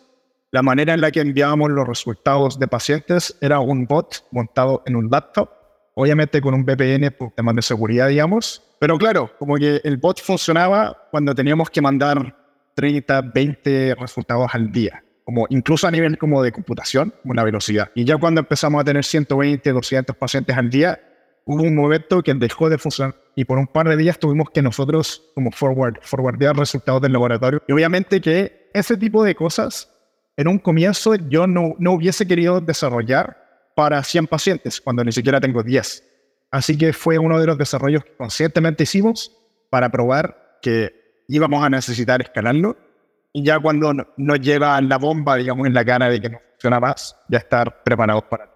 [0.51, 4.95] la manera en la que enviábamos los resultados de pacientes era un bot montado en
[4.95, 5.49] un laptop,
[5.93, 8.63] obviamente con un VPN por temas de seguridad, digamos.
[8.79, 12.35] Pero claro, como que el bot funcionaba cuando teníamos que mandar
[12.75, 17.91] 30, 20 resultados al día como incluso a nivel como de computación, una velocidad.
[17.93, 20.99] Y ya cuando empezamos a tener 120, 200 pacientes al día,
[21.45, 24.63] hubo un momento que dejó de funcionar y por un par de días tuvimos que
[24.63, 27.61] nosotros como forward, forwardear resultados del laboratorio.
[27.67, 29.93] Y obviamente que ese tipo de cosas,
[30.35, 33.37] en un comienzo yo no, no hubiese querido desarrollar
[33.75, 36.03] para 100 pacientes, cuando ni siquiera tengo 10.
[36.49, 39.31] Así que fue uno de los desarrollos que conscientemente hicimos
[39.69, 42.88] para probar que íbamos a necesitar escalarlo
[43.33, 46.79] y ya cuando nos lleva la bomba, digamos, en la cara de que no funciona
[46.79, 48.49] más, ya estar preparados para.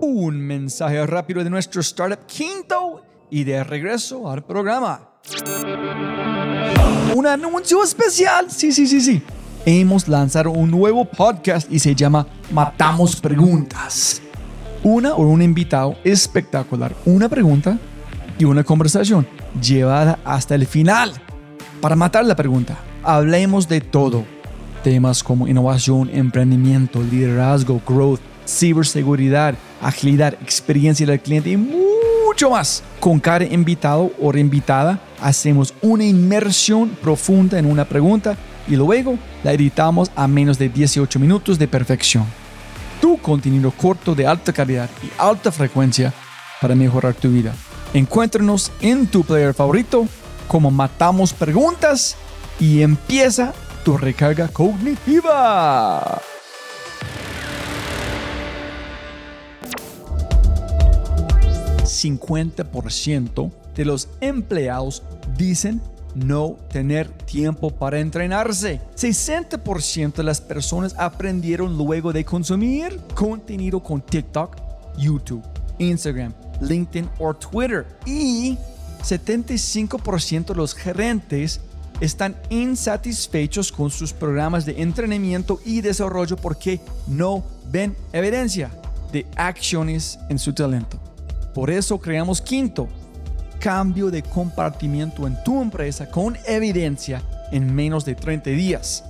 [0.00, 5.10] Un mensaje rápido de nuestro startup quinto y de regreso al programa.
[7.14, 9.22] Un anuncio especial, sí, sí, sí, sí.
[9.66, 14.20] Hemos lanzado un nuevo podcast y se llama Matamos Preguntas.
[14.82, 17.78] Una o un invitado espectacular, una pregunta
[18.38, 19.26] y una conversación
[19.60, 21.23] llevada hasta el final
[21.84, 24.24] para matar la pregunta, hablemos de todo.
[24.82, 32.82] Temas como innovación, emprendimiento, liderazgo, growth, ciberseguridad, agilidad, experiencia del cliente y mucho más.
[32.98, 38.34] Con cada invitado o reinvitada hacemos una inmersión profunda en una pregunta
[38.66, 42.24] y luego la editamos a menos de 18 minutos de perfección.
[42.98, 46.14] Tu contenido corto de alta calidad y alta frecuencia
[46.62, 47.52] para mejorar tu vida.
[47.92, 50.08] Encuéntranos en tu player favorito
[50.48, 52.16] como matamos preguntas
[52.60, 53.52] y empieza
[53.84, 56.20] tu recarga cognitiva.
[61.84, 65.02] ¿50% de los empleados
[65.36, 65.80] dicen
[66.14, 68.80] no tener tiempo para entrenarse.
[68.96, 74.56] 60% de las personas aprendieron luego de consumir contenido con TikTok,
[74.96, 75.42] YouTube,
[75.78, 77.86] Instagram, LinkedIn o Twitter.
[78.06, 78.56] Y
[79.04, 81.60] 75% de los gerentes
[82.00, 88.70] están insatisfechos con sus programas de entrenamiento y desarrollo porque no ven evidencia
[89.12, 90.98] de acciones en su talento.
[91.54, 92.88] Por eso creamos quinto,
[93.60, 99.04] cambio de compartimiento en tu empresa con evidencia en menos de 30 días.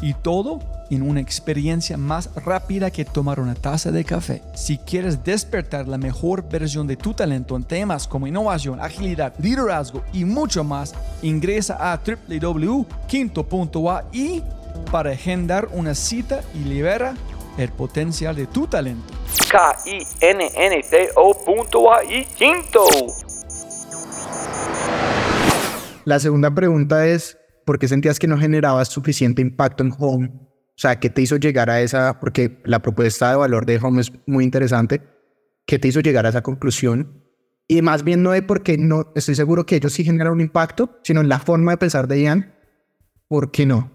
[0.00, 0.60] Y todo
[0.90, 4.42] en una experiencia más rápida que tomar una taza de café.
[4.54, 10.02] Si quieres despertar la mejor versión de tu talento en temas como innovación, agilidad, liderazgo
[10.12, 12.90] y mucho más, ingresa a www.quinto.ai
[14.90, 17.14] para agendar una cita y libera
[17.56, 19.14] el potencial de tu talento.
[19.50, 20.00] K-I-N-N-T-O.ai
[22.36, 22.84] Quinto.
[26.04, 30.49] La segunda pregunta es, ¿por qué sentías que no generabas suficiente impacto en Home?
[30.80, 32.18] O sea, ¿qué te hizo llegar a esa?
[32.20, 35.02] Porque la propuesta de valor de Home es muy interesante.
[35.66, 37.22] ¿Qué te hizo llegar a esa conclusión?
[37.68, 40.98] Y más bien no es porque no, estoy seguro que ellos sí generan un impacto,
[41.02, 42.54] sino en la forma de pensar de Ian.
[43.28, 43.94] ¿Por qué no?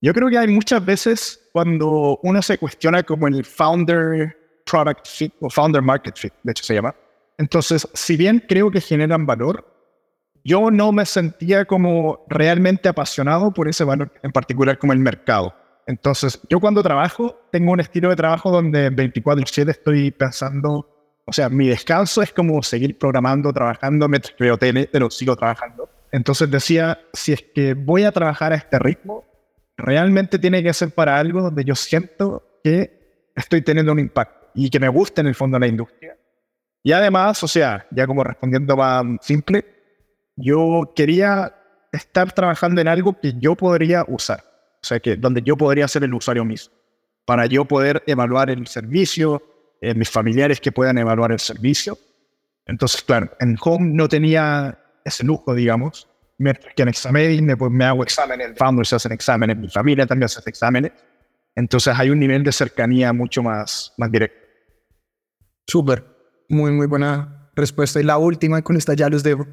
[0.00, 4.36] Yo creo que hay muchas veces cuando uno se cuestiona como el founder
[4.68, 6.92] product fit o founder market fit, de hecho se llama.
[7.38, 9.64] Entonces, si bien creo que generan valor,
[10.42, 15.54] yo no me sentía como realmente apasionado por ese valor, en particular como el mercado.
[15.86, 20.88] Entonces, yo cuando trabajo, tengo un estilo de trabajo donde 24/7 estoy pensando,
[21.26, 25.90] o sea, mi descanso es como seguir programando, trabajando, mientras veo tele, pero sigo trabajando.
[26.12, 29.24] Entonces decía, si es que voy a trabajar a este ritmo,
[29.76, 34.70] realmente tiene que ser para algo donde yo siento que estoy teniendo un impacto y
[34.70, 36.16] que me guste en el fondo la industria.
[36.82, 39.64] Y además, o sea, ya como respondiendo más simple,
[40.36, 41.54] yo quería
[41.92, 44.44] estar trabajando en algo que yo podría usar,
[44.84, 46.74] o sea, que donde yo podría ser el usuario mismo,
[47.24, 49.42] para yo poder evaluar el servicio,
[49.80, 51.96] eh, mis familiares que puedan evaluar el servicio.
[52.66, 57.72] Entonces, claro, en Home no tenía ese lujo, digamos, mientras que en Examen me, pues,
[57.72, 60.92] me hago exámenes, el founder se hacen exámenes, mi familia también hace exámenes.
[61.54, 64.36] Entonces hay un nivel de cercanía mucho más, más directo.
[65.66, 66.04] Súper,
[66.50, 68.00] muy, muy buena respuesta.
[68.00, 69.46] Y la última, con esta ya los debo.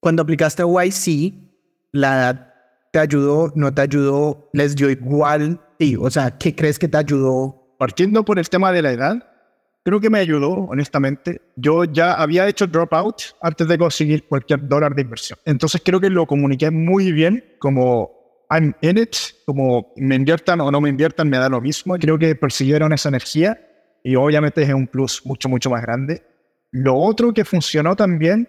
[0.00, 1.34] Cuando aplicaste a YC,
[1.92, 2.53] ¿la edad
[2.94, 5.60] te ayudó, no te ayudó, les dio igual?
[5.80, 7.74] Sí, o sea, ¿qué crees que te ayudó?
[7.76, 9.16] Partiendo por el tema de la edad,
[9.82, 11.40] creo que me ayudó, honestamente.
[11.56, 15.36] Yo ya había hecho dropout antes de conseguir cualquier dólar de inversión.
[15.44, 20.70] Entonces creo que lo comuniqué muy bien, como I'm in it, como me inviertan o
[20.70, 21.96] no me inviertan, me da lo mismo.
[21.98, 23.58] Creo que persiguieron esa energía
[24.04, 26.22] y obviamente es un plus mucho, mucho más grande.
[26.70, 28.48] Lo otro que funcionó también,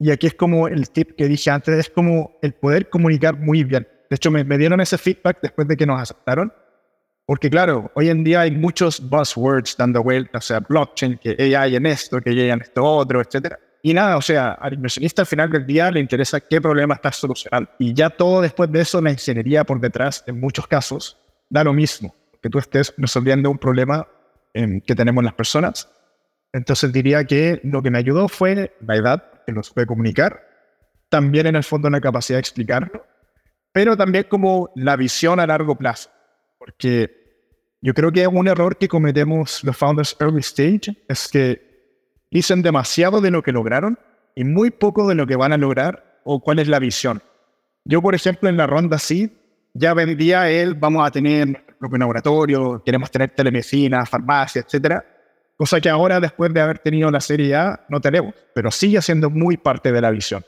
[0.00, 3.62] y aquí es como el tip que dije antes, es como el poder comunicar muy
[3.62, 3.86] bien.
[4.08, 6.52] De hecho, me, me dieron ese feedback después de que nos aceptaron
[7.30, 11.76] porque claro, hoy en día hay muchos buzzwords dando vueltas, o sea, blockchain, que AI
[11.76, 13.54] en esto, que AI en esto otro, etc.
[13.84, 17.14] Y nada, o sea, al inversionista al final del día le interesa qué problema estás
[17.14, 17.70] solucionando.
[17.78, 21.72] Y ya todo después de eso, la ingeniería por detrás, en muchos casos, da lo
[21.72, 24.08] mismo, que tú estés resolviendo un problema
[24.52, 25.88] eh, que tenemos las personas.
[26.52, 30.40] Entonces diría que lo que me ayudó fue la edad, que nos puede comunicar,
[31.08, 33.04] también en el fondo la capacidad de explicarlo,
[33.72, 36.10] pero también como la visión a largo plazo.
[36.58, 37.20] Porque
[37.80, 41.70] yo creo que un error que cometemos los founders early stage es que
[42.30, 43.98] dicen demasiado de lo que lograron
[44.34, 47.22] y muy poco de lo que van a lograr o cuál es la visión.
[47.84, 49.36] Yo, por ejemplo, en la ronda sí,
[49.72, 55.04] ya vendía él, vamos a tener propio laboratorio, queremos tener telemedicina, farmacia, etcétera,
[55.60, 59.28] cosa que ahora, después de haber tenido la serie A, no tenemos, pero sigue siendo
[59.28, 60.42] muy parte de la visión.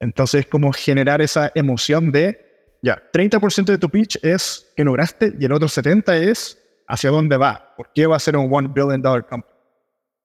[0.00, 5.44] Entonces, como generar esa emoción de, ya, 30% de tu pitch es que lograste y
[5.44, 6.58] el otro 70% es
[6.88, 9.54] hacia dónde va, por qué va a ser un one billion dollar company.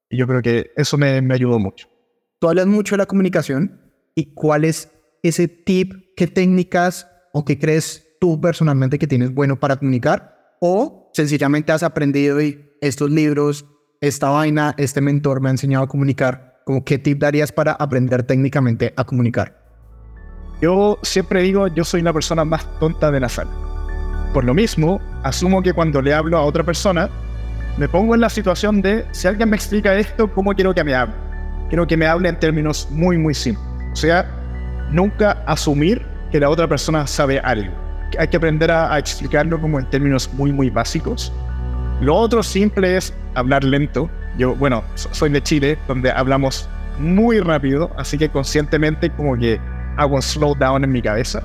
[0.10, 1.88] Y yo creo que eso me, me ayudó mucho.
[2.40, 3.80] Tú hablas mucho de la comunicación
[4.16, 9.60] y cuál es ese tip, qué técnicas o qué crees tú personalmente que tienes bueno
[9.60, 13.66] para comunicar o sencillamente has aprendido y estos libros,
[14.02, 16.62] esta vaina, este mentor me ha enseñado a comunicar.
[16.66, 19.62] ¿Cómo qué tip darías para aprender técnicamente a comunicar?
[20.62, 23.52] Yo siempre digo, yo soy la persona más tonta de la sala
[24.36, 27.10] por lo mismo, asumo que cuando le hablo a otra persona,
[27.78, 30.94] me pongo en la situación de, si alguien me explica esto, ¿cómo quiero que me
[30.94, 31.16] hable?
[31.70, 33.66] Quiero que me hable en términos muy, muy simples.
[33.94, 34.30] O sea,
[34.92, 37.74] nunca asumir que la otra persona sabe algo.
[38.20, 41.32] Hay que aprender a, a explicarlo como en términos muy, muy básicos.
[42.02, 44.10] Lo otro simple es hablar lento.
[44.38, 46.69] Yo, bueno, soy de Chile, donde hablamos
[47.00, 49.60] muy rápido, así que conscientemente como que
[49.98, 51.41] hago un slow down en mi cabeza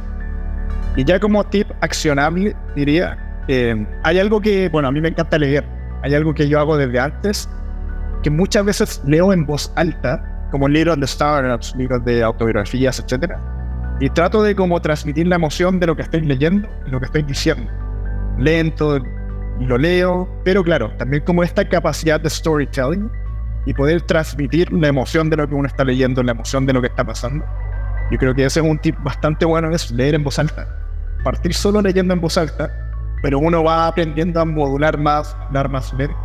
[0.96, 3.16] y ya como tip accionable, diría,
[3.48, 5.64] eh, hay algo que, bueno, a mí me encanta leer.
[6.02, 7.48] Hay algo que yo hago desde antes,
[8.22, 13.34] que muchas veces leo en voz alta, como libros de startups, libros de autobiografías, etc.
[14.00, 17.22] Y trato de como transmitir la emoción de lo que estoy leyendo lo que estoy
[17.22, 17.70] diciendo.
[18.38, 18.98] Lento,
[19.66, 23.10] lo leo, pero claro, también como esta capacidad de storytelling
[23.66, 26.80] y poder transmitir la emoción de lo que uno está leyendo, la emoción de lo
[26.80, 27.44] que está pasando.
[28.10, 30.76] Yo creo que ese es un tip bastante bueno, es leer en voz alta
[31.22, 32.90] partir solo leyendo en voz alta
[33.22, 36.16] pero uno va aprendiendo a modular más, dar más lento.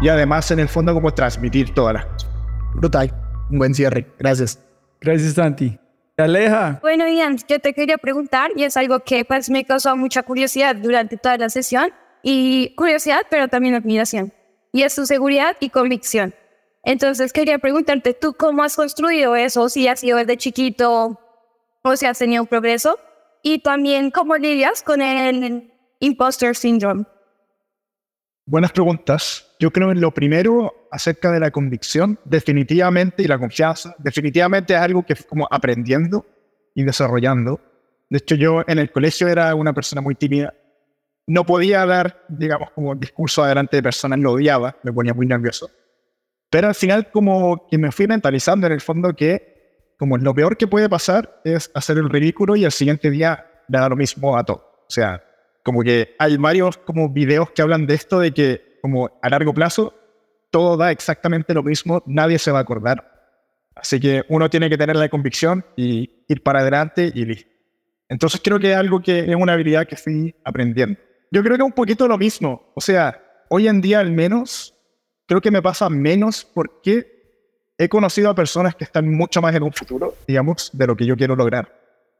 [0.00, 2.30] Y además, en el fondo, como transmitir todas las cosas.
[2.74, 3.12] Brutal.
[3.50, 4.06] Un buen cierre.
[4.18, 4.58] Gracias.
[5.00, 5.78] Gracias, Santi.
[6.16, 6.78] Aleja.
[6.82, 10.74] Bueno, Ian, yo te quería preguntar, y es algo que pues me causó mucha curiosidad
[10.74, 11.92] durante toda la sesión,
[12.22, 14.32] y curiosidad, pero también admiración,
[14.72, 16.34] y es tu seguridad y convicción.
[16.84, 19.68] Entonces quería preguntarte, ¿tú cómo has construido eso?
[19.68, 21.20] Si has sido desde chiquito
[21.82, 22.98] o si has tenido un progreso,
[23.42, 27.04] y también cómo lidias con el imposter syndrome.
[28.46, 29.46] Buenas preguntas.
[29.60, 34.80] Yo creo en lo primero acerca de la convicción, definitivamente, y la confianza, definitivamente es
[34.80, 36.24] algo que fue como aprendiendo
[36.74, 37.60] y desarrollando.
[38.08, 40.54] De hecho, yo en el colegio era una persona muy tímida.
[41.28, 45.70] No podía dar, digamos, como discurso adelante de personas, lo odiaba, me ponía muy nervioso.
[46.50, 50.56] Pero al final como que me fui mentalizando en el fondo que como lo peor
[50.56, 54.38] que puede pasar es hacer el ridículo y al siguiente día le da lo mismo
[54.38, 54.84] a todo.
[54.88, 55.22] O sea,
[55.62, 59.52] como que hay varios como videos que hablan de esto, de que como a largo
[59.52, 59.94] plazo
[60.50, 63.04] todo da exactamente lo mismo, nadie se va a acordar.
[63.74, 67.50] Así que uno tiene que tener la convicción y ir para adelante y listo.
[68.08, 70.98] Entonces creo que es algo que es una habilidad que estoy aprendiendo.
[71.30, 72.72] Yo creo que es un poquito lo mismo.
[72.74, 74.74] O sea, hoy en día al menos,
[75.26, 77.18] creo que me pasa menos porque
[77.76, 81.06] he conocido a personas que están mucho más en un futuro, digamos, de lo que
[81.06, 81.74] yo quiero lograr.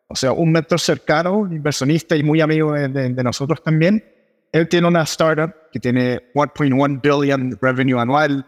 [0.08, 4.04] O sea, un mentor cercano, inversionista y muy amigo de, de nosotros también,
[4.52, 8.46] él tiene una startup que tiene 1.1 billion revenue anual,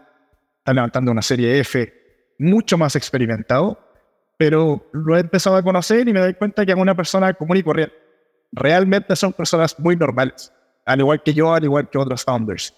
[0.57, 1.93] está levantando una serie F,
[2.39, 3.79] mucho más experimentado,
[4.37, 7.57] pero lo he empezado a conocer y me doy cuenta que es una persona común
[7.57, 7.95] y corriente.
[8.51, 10.51] Realmente son personas muy normales,
[10.85, 12.73] al igual que yo, al igual que otros founders.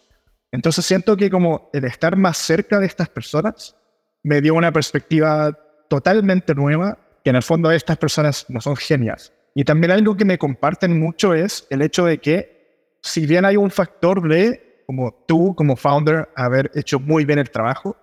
[0.52, 3.76] Entonces siento que como el estar más cerca de estas personas
[4.22, 5.58] me dio una perspectiva
[5.90, 9.34] totalmente nueva, que en el fondo estas personas no son genias.
[9.56, 13.58] Y también algo que me comparten mucho es el hecho de que si bien hay
[13.58, 17.98] un factor de, como tú, como founder, haber hecho muy bien el trabajo,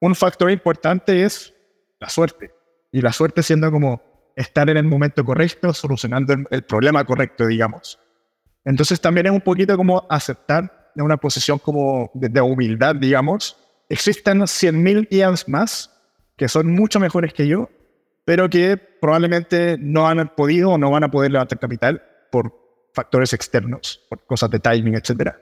[0.00, 1.54] un factor importante es
[1.98, 2.52] la suerte.
[2.90, 4.02] Y la suerte siendo como
[4.38, 7.98] estar en el momento correcto, solucionando el, problema correcto, digamos.
[8.64, 13.56] Entonces también es un poquito como aceptar de una posición como de, humildad, digamos.
[13.88, 15.92] Existen 100.000 IANs más
[16.36, 17.68] que son mucho mejores que yo,
[18.24, 22.54] pero que probablemente no han podido o no van a poder levantar capital por
[22.94, 25.34] factores externos, por cosas de timing, etc.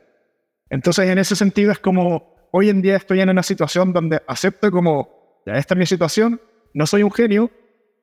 [0.71, 4.71] Entonces, en ese sentido, es como hoy en día estoy en una situación donde acepto
[4.71, 6.41] como, ya esta es mi situación,
[6.73, 7.51] no soy un genio,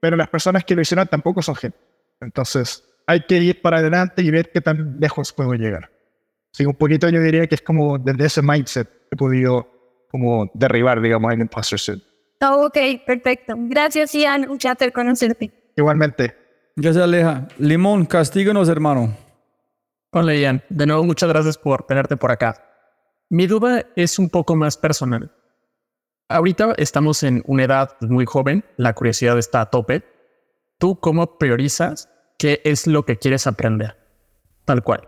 [0.04, 1.80] pero las personas que lo hicieron tampoco son genios.
[2.20, 5.90] Entonces, hay que ir para adelante y ver qué tan lejos puedo llegar.
[6.52, 9.66] Sí, un poquito yo diría que es como desde ese mindset he podido
[10.12, 12.12] como derribar, digamos, el imposter syndrome.
[12.42, 13.56] Oh, ok, perfecto.
[13.58, 14.50] Gracias, Ian.
[14.50, 15.50] Un placer conocerte.
[15.78, 16.36] Igualmente.
[16.76, 17.48] Gracias, Aleja.
[17.58, 19.16] Limón, castíganos, hermano.
[20.12, 22.62] Hola Ian, de nuevo muchas gracias por tenerte por acá.
[23.30, 25.32] Mi duda es un poco más personal.
[26.34, 30.04] Ahorita estamos en una edad muy joven, la curiosidad está a tope.
[30.80, 32.10] ¿Tú cómo priorizas
[32.40, 33.96] qué es lo que quieres aprender?
[34.66, 35.08] Tal cual.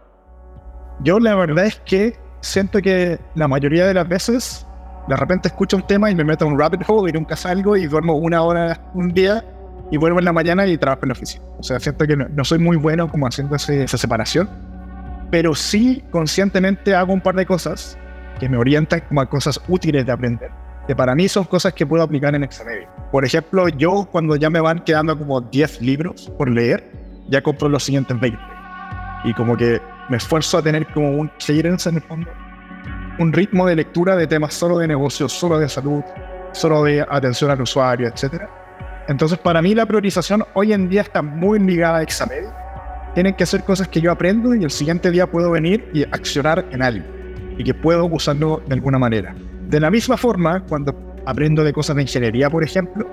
[1.01, 4.67] Yo la verdad es que siento que la mayoría de las veces
[5.07, 7.75] de repente escucho un tema y me meto en un rabbit hole y nunca salgo
[7.75, 9.43] y duermo una hora un día
[9.89, 11.43] y vuelvo en la mañana y trabajo en la oficina.
[11.57, 14.47] O sea, siento que no, soy muy bueno como haciendo esa separación
[15.31, 17.97] pero sí conscientemente hago un par de cosas
[18.39, 20.51] que me orientan como a cosas útiles de aprender,
[20.87, 22.89] que para mí son cosas que puedo aplicar en Examedia.
[23.11, 26.91] Por ejemplo, yo cuando ya me van quedando como 10 libros por leer,
[27.29, 28.37] ya compro los siguientes 20.
[29.25, 32.29] Y como que me esfuerzo a tener como un cadence en el fondo,
[33.17, 36.03] un ritmo de lectura de temas solo de negocios, solo de salud,
[36.51, 38.43] solo de atención al usuario, etc.
[39.07, 42.53] Entonces, para mí la priorización hoy en día está muy ligada a Examedia
[43.15, 46.65] tienen que hacer cosas que yo aprendo y el siguiente día puedo venir y accionar
[46.71, 47.05] en algo
[47.57, 49.33] y que puedo usarlo de alguna manera.
[49.67, 50.95] De la misma forma, cuando
[51.25, 53.07] aprendo de cosas de ingeniería, por ejemplo,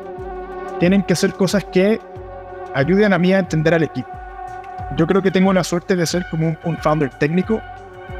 [0.79, 1.99] tienen que ser cosas que
[2.75, 4.09] ayuden a mí a entender al equipo.
[4.97, 7.61] Yo creo que tengo la suerte de ser como un, founder técnico,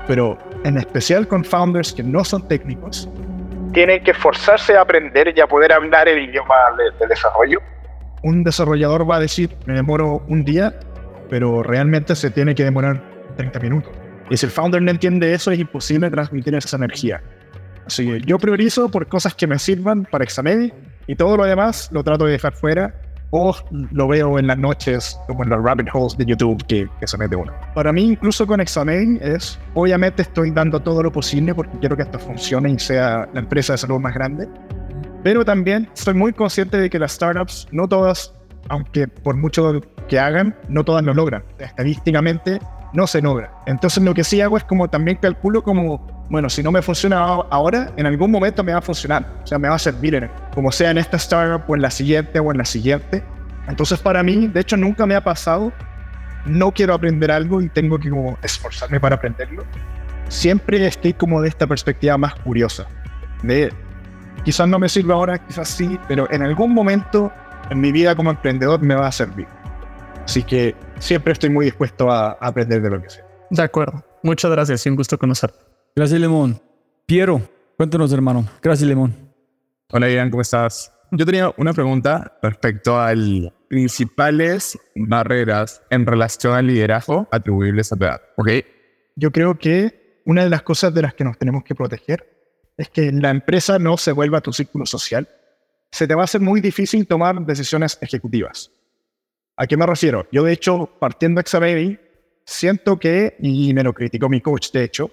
[0.07, 3.09] pero en especial con founders que no son técnicos.
[3.73, 7.61] Tienen que esforzarse a aprender y a poder hablar el idioma de, de desarrollo.
[8.23, 10.75] Un desarrollador va a decir, me demoro un día
[11.33, 13.01] pero realmente se tiene que demorar
[13.39, 13.91] 30 minutos.
[14.29, 17.23] Y si el founder no entiende eso, es imposible transmitir esa energía.
[17.87, 20.73] Así que yo priorizo por cosas que me sirvan para Examedi
[21.07, 22.95] y todo lo demás lo trato de dejar fuera
[23.31, 23.57] o
[23.93, 27.17] lo veo en las noches como en los rabbit holes de YouTube que, que se
[27.17, 27.51] mete uno.
[27.75, 32.03] Para mí, incluso con Examedi, es, obviamente estoy dando todo lo posible porque quiero que
[32.03, 34.47] esto funcione y sea la empresa de salud más grande,
[35.23, 38.35] pero también soy muy consciente de que las startups, no todas,
[38.69, 41.43] aunque por mucho que hagan, no todas lo logran.
[41.59, 42.59] Estadísticamente,
[42.93, 43.53] no se logra.
[43.67, 47.19] Entonces lo que sí hago es como también calculo como, bueno, si no me funciona
[47.19, 50.71] ahora, en algún momento me va a funcionar, o sea, me va a servir, como
[50.73, 53.23] sea en esta startup o en la siguiente o en la siguiente.
[53.69, 55.73] Entonces para mí, de hecho, nunca me ha pasado,
[56.45, 58.11] no quiero aprender algo y tengo que
[58.43, 59.65] esforzarme para aprenderlo.
[60.29, 62.87] Siempre estoy como de esta perspectiva más curiosa,
[63.43, 63.73] de
[64.45, 67.33] quizás no me sirva ahora, quizás sí, pero en algún momento
[67.71, 69.47] en mi vida como emprendedor me va a servir.
[70.25, 73.27] Así que siempre estoy muy dispuesto a, aprender de lo que sea.
[73.51, 74.05] De acuerdo.
[74.23, 75.53] Muchas gracias y un gusto conocer.
[75.97, 76.61] Gracias, Lemón.
[77.07, 77.43] Piero,
[77.77, 78.47] cuéntanos, hermano.
[78.63, 79.15] Gracias, Lemón.
[79.91, 80.93] Hola, Ian, ¿cómo estás?
[81.11, 87.97] Yo tenía una pregunta respecto a las principales barreras en relación al liderazgo atribuibles a
[87.97, 88.23] tu edad.
[88.37, 88.49] ¿Ok?
[89.17, 92.27] Yo creo que una de las cosas de las que nos tenemos que proteger
[92.79, 95.29] es que la empresa no se vuelva tu círculo social.
[95.91, 98.71] Se te va a hacer muy difícil tomar decisiones ejecutivas.
[99.63, 100.27] ¿A qué me refiero?
[100.33, 102.01] Yo, de hecho, partiendo de Exababy,
[102.45, 105.13] siento que, y me lo criticó mi coach, de hecho,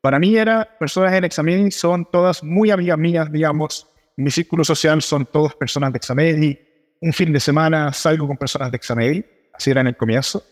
[0.00, 3.86] para mí era, personas en Exababy son todas muy amigas mías, digamos,
[4.16, 6.58] mi círculo social son todas personas de Exababy,
[7.02, 10.42] un fin de semana salgo con personas de Exababy, así era en el comienzo,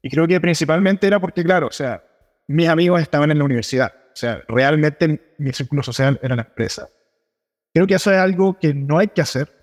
[0.00, 2.04] y creo que principalmente era porque, claro, o sea,
[2.46, 6.88] mis amigos estaban en la universidad, o sea, realmente mi círculo social era la empresa.
[7.74, 9.57] Creo que eso es algo que no hay que hacer,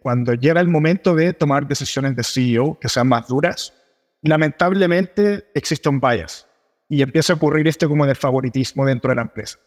[0.00, 3.74] cuando llega el momento de tomar decisiones de CEO que sean más duras,
[4.22, 6.46] lamentablemente existe un bias
[6.88, 9.58] y empieza a ocurrir este como de favoritismo dentro de la empresa.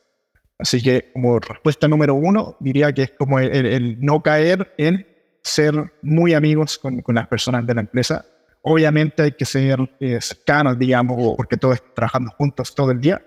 [0.57, 5.07] Así que como respuesta número uno, diría que es como el, no caer en
[5.43, 8.25] ser muy amigos con, con, las personas de la empresa.
[8.61, 13.23] Obviamente hay que ser eh, cercanos, digamos, porque todos trabajando juntos todo el día,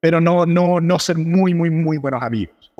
[0.00, 2.72] pero no, no, no ser muy, muy, muy buenos amigos.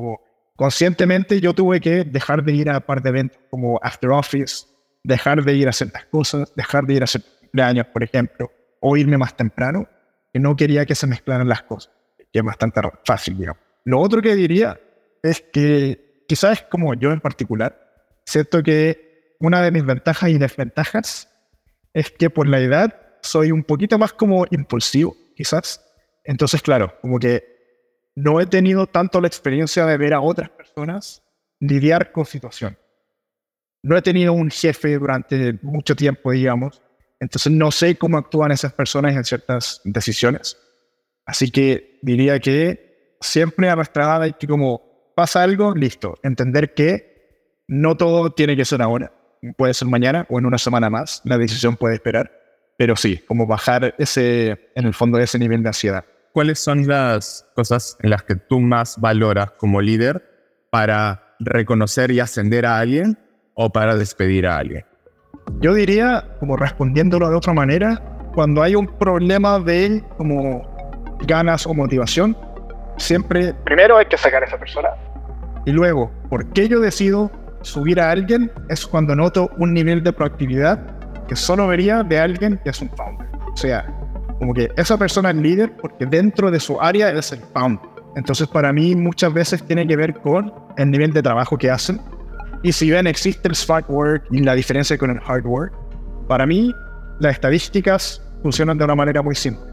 [0.58, 4.66] Conscientemente yo tuve que dejar de ir a par de eventos como After Office,
[5.04, 8.50] dejar de ir a ciertas cosas, dejar de ir a hacer cumpleaños, por ejemplo,
[8.80, 9.88] o irme más temprano,
[10.32, 11.92] que no quería que se mezclaran las cosas,
[12.32, 13.62] que es bastante fácil, digamos.
[13.84, 14.80] Lo otro que diría
[15.22, 17.78] es que quizás como yo en particular,
[18.26, 21.28] siento que una de mis ventajas y desventajas
[21.94, 25.84] es que por la edad soy un poquito más como impulsivo, quizás.
[26.24, 27.57] Entonces, claro, como que
[28.18, 31.22] no he tenido tanto la experiencia de ver a otras personas
[31.60, 32.76] lidiar con situación.
[33.82, 36.82] No he tenido un jefe durante mucho tiempo, digamos,
[37.20, 40.56] entonces no sé cómo actúan esas personas en ciertas decisiones.
[41.26, 46.74] Así que diría que siempre a nuestra edad hay que como pasa algo, listo, entender
[46.74, 49.12] que no todo tiene que ser ahora,
[49.56, 52.32] puede ser mañana o en una semana más, la decisión puede esperar,
[52.76, 56.04] pero sí, como bajar ese, en el fondo, ese nivel de ansiedad.
[56.38, 60.22] ¿Cuáles son las cosas en las que tú más valoras como líder
[60.70, 63.18] para reconocer y ascender a alguien
[63.54, 64.84] o para despedir a alguien?
[65.58, 68.00] Yo diría, como respondiéndolo de otra manera,
[68.36, 70.62] cuando hay un problema de como
[71.26, 72.38] ganas o motivación,
[72.98, 74.90] siempre primero hay que sacar a esa persona.
[75.66, 77.32] Y luego, ¿por qué yo decido
[77.62, 78.52] subir a alguien?
[78.68, 80.78] Es cuando noto un nivel de proactividad
[81.26, 83.26] que solo vería de alguien que es un founder.
[83.52, 83.92] O sea,
[84.38, 87.78] como que esa persona es líder porque dentro de su área es el pound.
[88.16, 92.00] Entonces para mí muchas veces tiene que ver con el nivel de trabajo que hacen.
[92.62, 95.72] Y si bien existe el smart work y la diferencia con el hard work,
[96.26, 96.74] para mí
[97.20, 99.64] las estadísticas funcionan de una manera muy simple.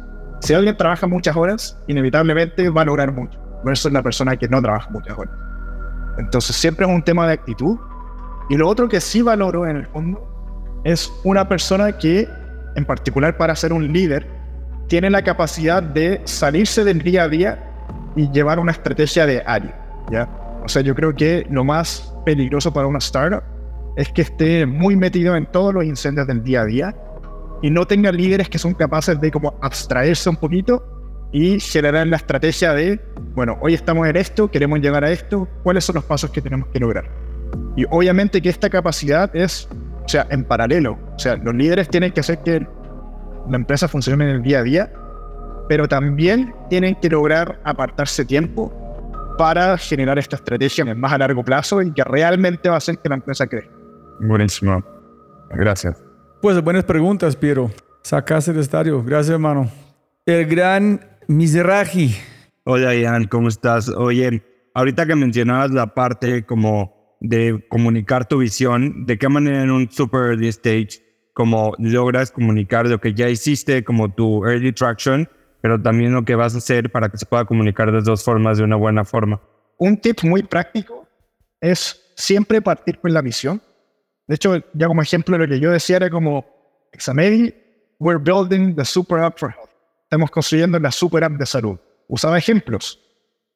[0.42, 4.62] Si alguien trabaja muchas horas, inevitablemente va a lograr mucho, versus la persona que no
[4.62, 5.34] trabaja muchas horas.
[6.18, 7.78] Entonces siempre es un tema de actitud.
[8.50, 12.30] Y lo otro que sí valoro en el fondo es una persona que,
[12.76, 14.28] en particular para ser un líder,
[14.88, 17.72] tiene la capacidad de salirse del día a día
[18.16, 19.76] y llevar una estrategia de área.
[20.12, 20.30] ¿ya?
[20.64, 23.44] O sea, yo creo que lo más peligroso para una startup
[23.96, 26.96] es que esté muy metido en todos los incendios del día a día
[27.62, 30.84] y no tenga líderes que son capaces de como abstraerse un poquito
[31.32, 33.00] y generar la estrategia de,
[33.34, 36.68] bueno, hoy estamos en esto, queremos llegar a esto, cuáles son los pasos que tenemos
[36.70, 37.10] que lograr.
[37.76, 39.68] Y obviamente que esta capacidad es,
[40.06, 40.98] o sea, en paralelo.
[41.16, 42.66] O sea, los líderes tienen que hacer que
[43.50, 44.94] la empresa funcione en el día a día,
[45.68, 48.74] pero también tienen que lograr apartarse tiempo
[49.38, 53.10] para generar esta estrategia más a largo plazo y que realmente va a hacer que
[53.10, 53.72] la empresa crezca.
[54.20, 54.84] Buenísimo.
[55.52, 56.02] Gracias.
[56.42, 57.72] Pues buenas preguntas, Piero.
[58.04, 59.04] Sacaste el estadio.
[59.04, 59.70] Gracias, hermano.
[60.26, 62.16] El gran Mizrahi.
[62.64, 63.90] Hola, Ian, ¿cómo estás?
[63.90, 64.44] Oye,
[64.74, 69.90] ahorita que mencionabas la parte como de comunicar tu visión, ¿de qué manera en un
[69.92, 71.05] super early stage
[71.36, 75.30] como logras comunicar lo que ya hiciste, como tu early traction,
[75.62, 78.58] pero también lo que vas a hacer para que se pueda comunicar de dos formas
[78.58, 79.42] de una buena forma.
[79.78, 81.06] Un tip muy práctico
[81.60, 83.62] es siempre partir con la misión.
[84.28, 86.46] De hecho, ya como ejemplo, lo que yo decía era como
[86.94, 87.54] Examedi
[88.00, 89.70] we're building the super app for health.
[90.04, 91.78] Estamos construyendo la super app de salud.
[92.08, 93.02] Usaba ejemplos.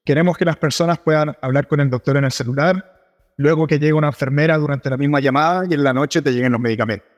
[0.04, 2.84] Queremos que las personas puedan hablar con el doctor en el celular,
[3.38, 6.52] luego que llegue una enfermera durante la misma llamada y en la noche te lleguen
[6.52, 7.09] los medicamentos.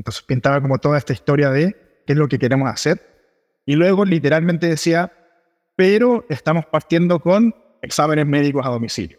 [0.00, 1.76] Entonces pintaba como toda esta historia de
[2.06, 3.02] qué es lo que queremos hacer.
[3.66, 5.12] Y luego literalmente decía,
[5.76, 9.18] pero estamos partiendo con exámenes médicos a domicilio.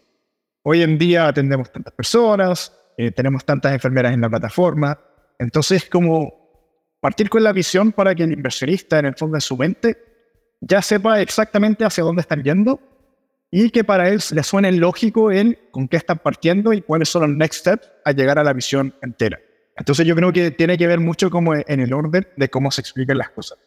[0.64, 4.98] Hoy en día atendemos tantas personas, eh, tenemos tantas enfermeras en la plataforma.
[5.38, 9.56] Entonces, como partir con la visión para que el inversionista en el fondo de su
[9.56, 9.96] mente
[10.60, 12.80] ya sepa exactamente hacia dónde están yendo
[13.52, 17.22] y que para él le suene lógico el con qué están partiendo y cuáles son
[17.22, 19.38] los next steps a llegar a la visión entera.
[19.76, 22.80] Entonces yo creo que tiene que ver mucho como en el orden de cómo se
[22.80, 23.58] explican las cosas.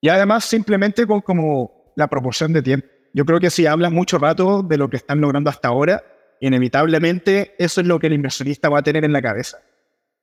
[0.00, 2.86] Y además simplemente con como la proporción de tiempo.
[3.14, 6.04] Yo creo que si hablas mucho rato de lo que están logrando hasta ahora,
[6.40, 9.58] inevitablemente eso es lo que el inversionista va a tener en la cabeza.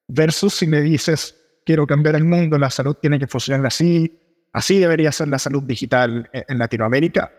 [0.07, 4.21] Versus si le dices, quiero cambiar el mundo, la salud tiene que funcionar así,
[4.53, 7.33] así debería ser la salud digital en Latinoamérica.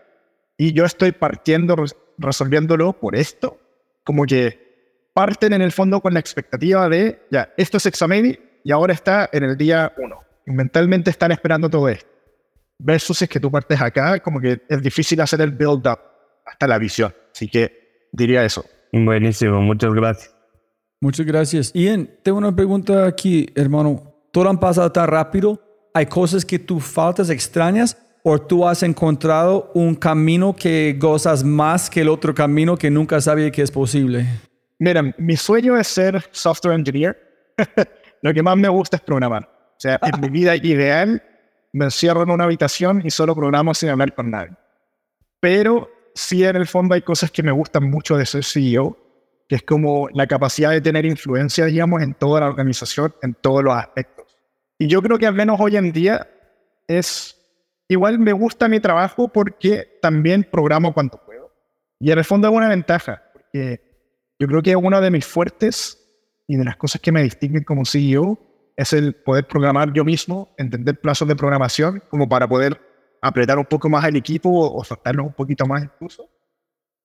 [0.57, 1.75] Y yo estoy partiendo,
[2.17, 3.59] resolviéndolo por esto,
[4.03, 4.66] como que
[5.17, 9.27] parten en el fondo con la expectativa de, ya, esto es examen y ahora está
[9.33, 10.19] en el día uno.
[10.45, 12.07] Y mentalmente están esperando todo esto.
[12.77, 15.97] Versus es que tú partes acá, como que es difícil hacer el build-up
[16.45, 17.11] hasta la visión.
[17.33, 18.63] Así que diría eso.
[18.93, 20.35] Buenísimo, muchas gracias.
[21.01, 21.73] Muchas gracias.
[21.73, 24.13] Ian, tengo una pregunta aquí, hermano.
[24.31, 25.59] Todo han pasado tan rápido.
[25.95, 31.89] ¿Hay cosas que tú faltas extrañas o tú has encontrado un camino que gozas más
[31.89, 34.27] que el otro camino que nunca sabía que es posible?
[34.79, 37.53] Mira, mi sueño es ser software engineer.
[38.21, 39.43] Lo que más me gusta es programar.
[39.43, 41.23] O sea, en mi vida ideal
[41.73, 44.55] me encierro en una habitación y solo programo sin hablar con nadie.
[45.39, 48.97] Pero sí en el fondo hay cosas que me gustan mucho de ser CEO,
[49.47, 53.63] que es como la capacidad de tener influencia, digamos, en toda la organización, en todos
[53.63, 54.37] los aspectos.
[54.79, 56.27] Y yo creo que al menos hoy en día
[56.87, 57.37] es,
[57.87, 61.51] igual me gusta mi trabajo porque también programo cuanto puedo.
[61.99, 63.86] Y en el fondo es una ventaja, porque
[64.39, 66.03] yo creo que uno de mis fuertes
[66.47, 68.39] y de las cosas que me distinguen como CEO
[68.75, 72.79] es el poder programar yo mismo, entender plazos de programación, como para poder
[73.21, 76.29] apretar un poco más al equipo o, soltarlo un poquito más incluso.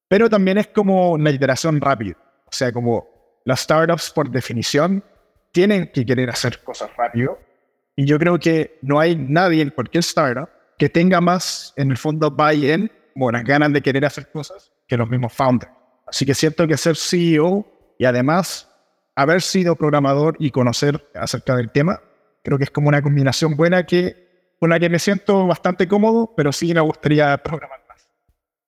[0.09, 2.17] Pero también es como la iteración rápida.
[2.45, 5.03] O sea, como las startups por definición
[5.51, 7.39] tienen que querer hacer cosas rápido.
[7.97, 11.97] Y yo creo que no hay nadie en cualquier startup que tenga más, en el
[11.97, 15.73] fondo, buy-in, buenas ganas de querer hacer cosas, que los mismos founders.
[16.13, 17.67] Así que siento que ser CEO
[17.99, 18.69] y además
[19.17, 22.03] haber sido programador y conocer acerca del tema,
[22.45, 26.35] creo que es como una combinación buena que, con la que me siento bastante cómodo,
[26.37, 28.07] pero sí me gustaría programar más.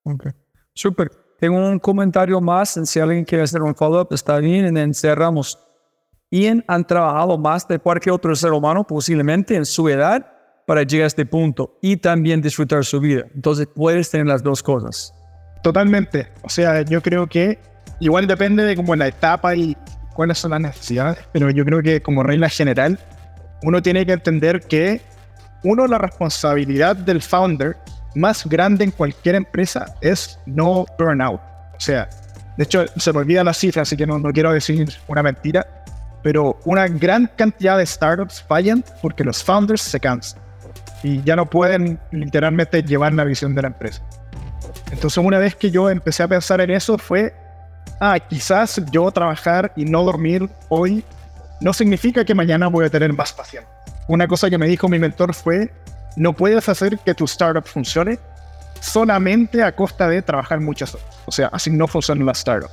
[0.04, 0.28] Ok,
[0.72, 1.10] súper.
[1.38, 5.58] Tengo un comentario más, si alguien quiere hacer un follow-up, está bien, y encerramos.
[6.30, 10.32] Ian han trabajado más de cualquier otro ser humano posiblemente en su edad
[10.66, 13.26] para llegar a este punto y también disfrutar su vida.
[13.34, 15.12] Entonces puedes tener las dos cosas.
[15.64, 16.28] Totalmente.
[16.42, 17.58] O sea, yo creo que
[17.98, 19.74] igual depende de como la etapa y
[20.12, 22.98] cuáles son las necesidades, pero yo creo que como regla general,
[23.62, 25.00] uno tiene que entender que
[25.62, 27.78] uno, la responsabilidad del founder
[28.14, 31.40] más grande en cualquier empresa es no burnout.
[31.74, 32.10] O sea,
[32.58, 35.66] de hecho, se me olvida la cifra, así que no, no quiero decir una mentira,
[36.22, 40.42] pero una gran cantidad de startups fallan porque los founders se cansan
[41.02, 44.02] y ya no pueden literalmente llevar la visión de la empresa.
[44.94, 47.34] Entonces, una vez que yo empecé a pensar en eso, fue
[47.98, 51.04] ah, quizás yo trabajar y no dormir hoy
[51.60, 53.68] no significa que mañana voy a tener más pacientes.
[54.06, 55.72] Una cosa que me dijo mi mentor fue,
[56.14, 58.20] no puedes hacer que tu startup funcione
[58.80, 61.06] solamente a costa de trabajar muchas horas.
[61.26, 62.70] O sea, así no funciona la startup.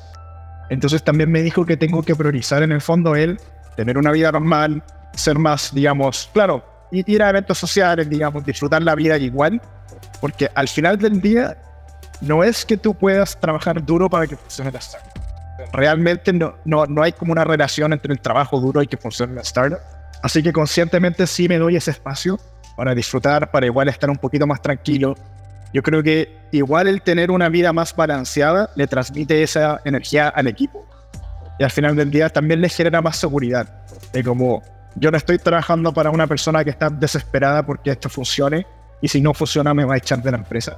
[0.70, 3.40] Entonces también me dijo que tengo que priorizar en el fondo él,
[3.76, 4.84] tener una vida normal,
[5.16, 9.60] ser más, digamos, claro, ir a eventos sociales, digamos, disfrutar la vida igual,
[10.20, 11.58] porque al final del día
[12.22, 15.22] no es que tú puedas trabajar duro para que funcione la startup
[15.72, 19.34] realmente no, no, no hay como una relación entre el trabajo duro y que funcione
[19.34, 19.80] la startup.
[20.22, 22.40] Así que conscientemente sí me doy ese espacio
[22.76, 25.16] para disfrutar, para igual estar un poquito más tranquilo.
[25.74, 30.48] Yo creo que igual el tener una vida más balanceada le transmite esa energía al
[30.48, 30.86] equipo.
[31.60, 33.84] Y al final del día también le genera más seguridad.
[34.12, 34.62] De como
[34.96, 38.66] yo no estoy trabajando para una persona que está desesperada porque esto funcione
[39.00, 40.78] y si no funciona me va a echar de la empresa.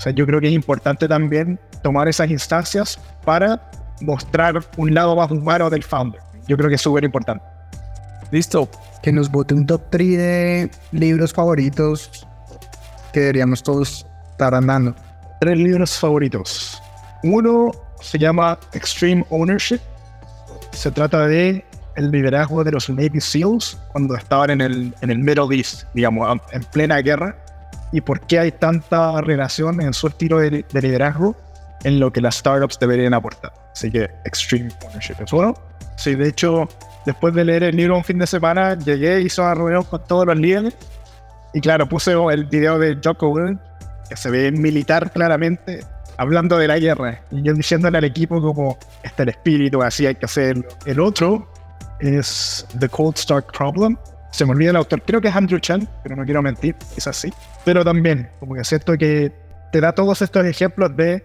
[0.00, 3.70] O sea, yo creo que es importante también tomar esas instancias para
[4.00, 6.22] mostrar un lado más humano del founder.
[6.48, 7.44] Yo creo que es súper importante.
[8.30, 8.66] Listo.
[9.02, 12.26] Que nos vote un top 3 de libros favoritos
[13.12, 14.94] que deberíamos todos estar andando.
[15.38, 16.82] Tres libros favoritos.
[17.22, 17.70] Uno
[18.00, 19.80] se llama Extreme Ownership.
[20.72, 21.62] Se trata de
[21.96, 26.40] el liderazgo de los Navy SEALs cuando estaban en el, en el Middle East, digamos,
[26.52, 27.36] en plena guerra,
[27.92, 31.36] y por qué hay tanta relación en su estilo de, de liderazgo
[31.84, 33.52] en lo que las startups deberían aportar.
[33.72, 35.54] Así que Extreme Ownership es bueno.
[35.96, 36.68] Sí, de hecho,
[37.06, 40.26] después de leer el libro un fin de semana, llegué, hice una reunión con todos
[40.26, 40.74] los líderes
[41.52, 43.34] y claro, puse el video de Jocko
[44.08, 45.84] que se ve militar claramente,
[46.16, 50.14] hablando de la guerra y yo diciéndole al equipo como está el espíritu, así hay
[50.14, 50.68] que hacerlo.
[50.84, 51.48] El otro
[51.98, 53.96] es The Cold Start Problem.
[54.30, 57.06] Se me olvida el autor, creo que es Andrew Chan, pero no quiero mentir, es
[57.06, 57.32] así.
[57.64, 59.32] Pero también, como que siento que
[59.72, 61.24] te da todos estos ejemplos de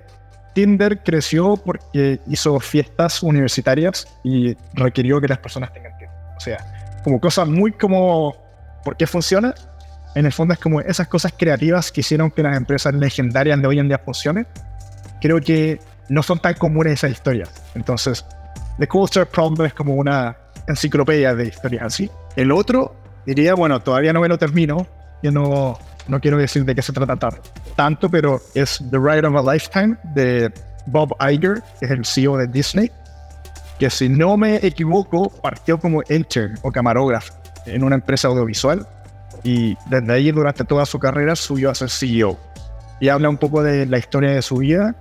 [0.54, 6.16] Tinder creció porque hizo fiestas universitarias y requirió que las personas tengan tiempo.
[6.38, 6.58] O sea,
[7.04, 8.36] como cosas muy como
[8.86, 9.54] ¿por qué funciona?
[10.16, 13.68] En el fondo es como esas cosas creativas que hicieron que las empresas legendarias de
[13.68, 14.48] hoy en día funcionen.
[15.20, 17.50] Creo que no son tan comunes esas historias.
[17.74, 18.26] Entonces,
[18.78, 20.36] The Culture Problem es como una
[20.68, 22.10] enciclopedia de historias así.
[22.36, 22.96] El otro,
[23.26, 24.86] diría, bueno, todavía no me lo termino.
[25.24, 27.18] Yo no, no quiero decir de qué se trata
[27.76, 30.52] tanto, pero es The Ride of a Lifetime de
[30.88, 32.92] Bob Iger, que es el CEO de Disney,
[33.80, 37.34] que si no me equivoco, partió como intern o camarógrafo
[37.66, 38.88] en una empresa audiovisual
[39.44, 42.38] y desde ahí durante toda su carrera subió a ser CEO.
[43.00, 44.96] Y habla un poco de la historia de su vida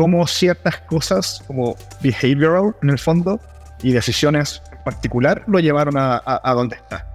[0.00, 3.38] cómo ciertas cosas como behavioral en el fondo
[3.82, 7.06] y decisiones en particular lo llevaron a, a, donde está.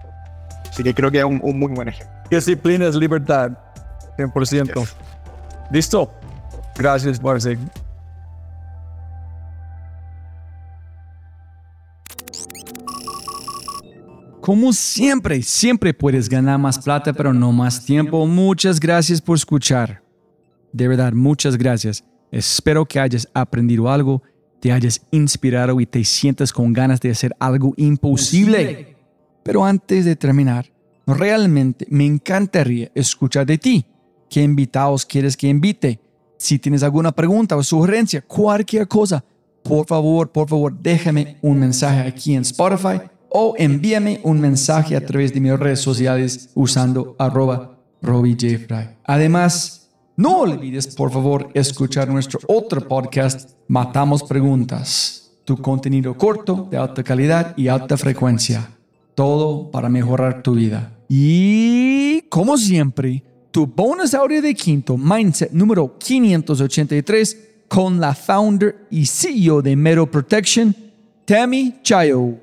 [0.69, 2.15] Así que creo que es un, un muy buen ejemplo.
[2.29, 3.57] Disciplina es libertad.
[4.19, 4.87] 100%.
[5.71, 6.13] ¿Listo?
[6.77, 7.57] Gracias, Marcel.
[14.41, 18.27] Como siempre, siempre puedes ganar más plata, pero no más tiempo.
[18.27, 20.03] Muchas gracias por escuchar.
[20.71, 22.03] De verdad, muchas gracias.
[22.31, 24.21] Espero que hayas aprendido algo,
[24.59, 28.95] te hayas inspirado y te sientas con ganas de hacer algo imposible.
[29.43, 30.71] Pero antes de terminar,
[31.05, 33.85] realmente me encantaría escuchar de ti.
[34.29, 35.99] ¿Qué invitados quieres que invite?
[36.37, 39.23] Si tienes alguna pregunta o sugerencia, cualquier cosa,
[39.63, 45.05] por favor, por favor, déjame un mensaje aquí en Spotify o envíame un mensaje a
[45.05, 47.77] través de mis redes sociales usando arroba
[49.03, 49.84] Además,
[50.17, 57.03] no olvides, por favor, escuchar nuestro otro podcast, Matamos Preguntas, tu contenido corto, de alta
[57.03, 58.69] calidad y alta frecuencia.
[59.13, 60.93] Todo para mejorar tu vida.
[61.09, 67.37] Y, como siempre, tu bonus audio de quinto, Mindset número 583,
[67.67, 70.73] con la founder y CEO de Mero Protection,
[71.25, 72.35] Tammy Chayo,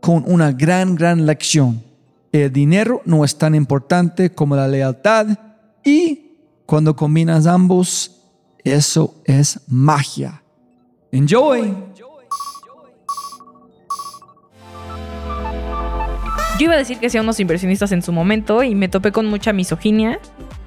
[0.00, 1.82] con una gran, gran lección.
[2.30, 5.28] El dinero no es tan importante como la lealtad
[5.82, 6.23] y
[6.66, 8.22] cuando combinas ambos,
[8.64, 10.42] eso es magia.
[11.12, 11.74] Enjoy.
[16.58, 19.26] Yo iba a decir que sean unos inversionistas en su momento y me topé con
[19.26, 20.20] mucha misoginia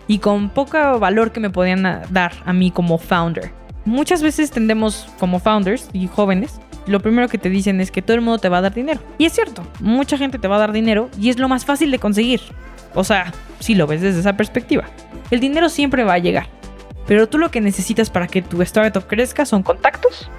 [0.05, 3.51] y con poco valor que me podían dar a mí como founder.
[3.85, 8.15] Muchas veces tendemos como founders y jóvenes, lo primero que te dicen es que todo
[8.15, 8.99] el mundo te va a dar dinero.
[9.17, 11.89] Y es cierto, mucha gente te va a dar dinero y es lo más fácil
[11.91, 12.41] de conseguir.
[12.97, 14.85] O sea, si lo ves desde esa perspectiva.
[15.29, 16.47] El dinero siempre va a llegar.
[17.05, 20.31] Pero tú lo que necesitas para que tu startup crezca son contactos,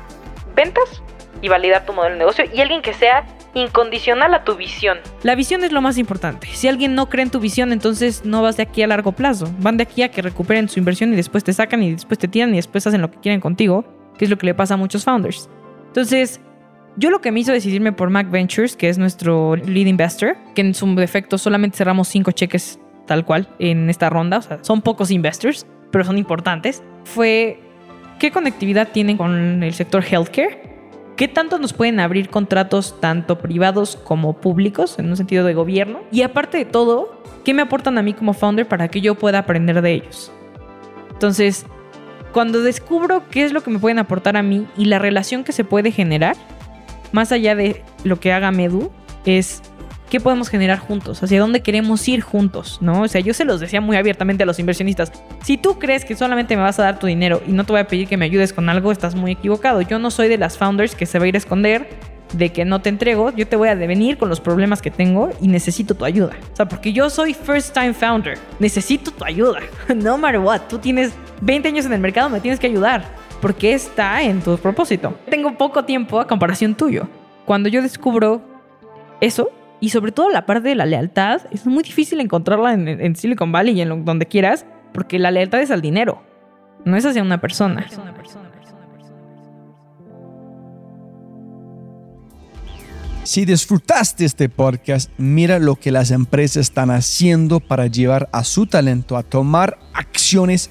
[0.56, 1.00] ventas
[1.40, 4.98] y validar tu modelo de negocio y alguien que sea incondicional a tu visión.
[5.22, 6.48] La visión es lo más importante.
[6.48, 9.48] Si alguien no cree en tu visión, entonces no vas de aquí a largo plazo.
[9.60, 12.26] Van de aquí a que recuperen su inversión y después te sacan y después te
[12.26, 13.84] tiran y después hacen lo que quieren contigo,
[14.18, 15.48] que es lo que le pasa a muchos founders.
[15.86, 16.40] Entonces,
[16.96, 20.62] yo lo que me hizo decidirme por Mac Ventures, que es nuestro lead investor, que
[20.62, 24.82] en su defecto solamente cerramos cinco cheques tal cual en esta ronda, o sea, son
[24.82, 27.60] pocos investors, pero son importantes, fue
[28.18, 30.68] qué conectividad tienen con el sector healthcare
[31.18, 35.98] ¿Qué tanto nos pueden abrir contratos tanto privados como públicos, en un sentido de gobierno?
[36.12, 39.40] Y aparte de todo, ¿qué me aportan a mí como founder para que yo pueda
[39.40, 40.30] aprender de ellos?
[41.10, 41.66] Entonces,
[42.32, 45.50] cuando descubro qué es lo que me pueden aportar a mí y la relación que
[45.50, 46.36] se puede generar,
[47.12, 48.90] más allá de lo que haga Medu,
[49.24, 49.62] es
[50.08, 53.02] qué podemos generar juntos, hacia dónde queremos ir juntos, ¿no?
[53.02, 56.16] O sea, yo se los decía muy abiertamente a los inversionistas, si tú crees que
[56.16, 58.24] solamente me vas a dar tu dinero y no te voy a pedir que me
[58.24, 59.80] ayudes con algo, estás muy equivocado.
[59.82, 61.88] Yo no soy de las founders que se va a ir a esconder
[62.32, 65.30] de que no te entrego, yo te voy a devenir con los problemas que tengo
[65.40, 66.36] y necesito tu ayuda.
[66.52, 69.60] O sea, porque yo soy first time founder, necesito tu ayuda.
[69.94, 73.04] No matter what, tú tienes 20 años en el mercado, me tienes que ayudar,
[73.40, 75.16] porque está en tu propósito.
[75.30, 77.08] Tengo poco tiempo a comparación tuyo.
[77.44, 78.42] Cuando yo descubro
[79.20, 83.52] eso, y sobre todo la parte de la lealtad, es muy difícil encontrarla en, Silicon
[83.52, 86.22] Valley y en donde quieras, porque la lealtad es al dinero,
[86.84, 87.86] no es hacia una persona.
[93.22, 98.66] Si disfrutaste este podcast, mira lo que las empresas están haciendo para llevar a su
[98.66, 100.70] talento a tomar acciones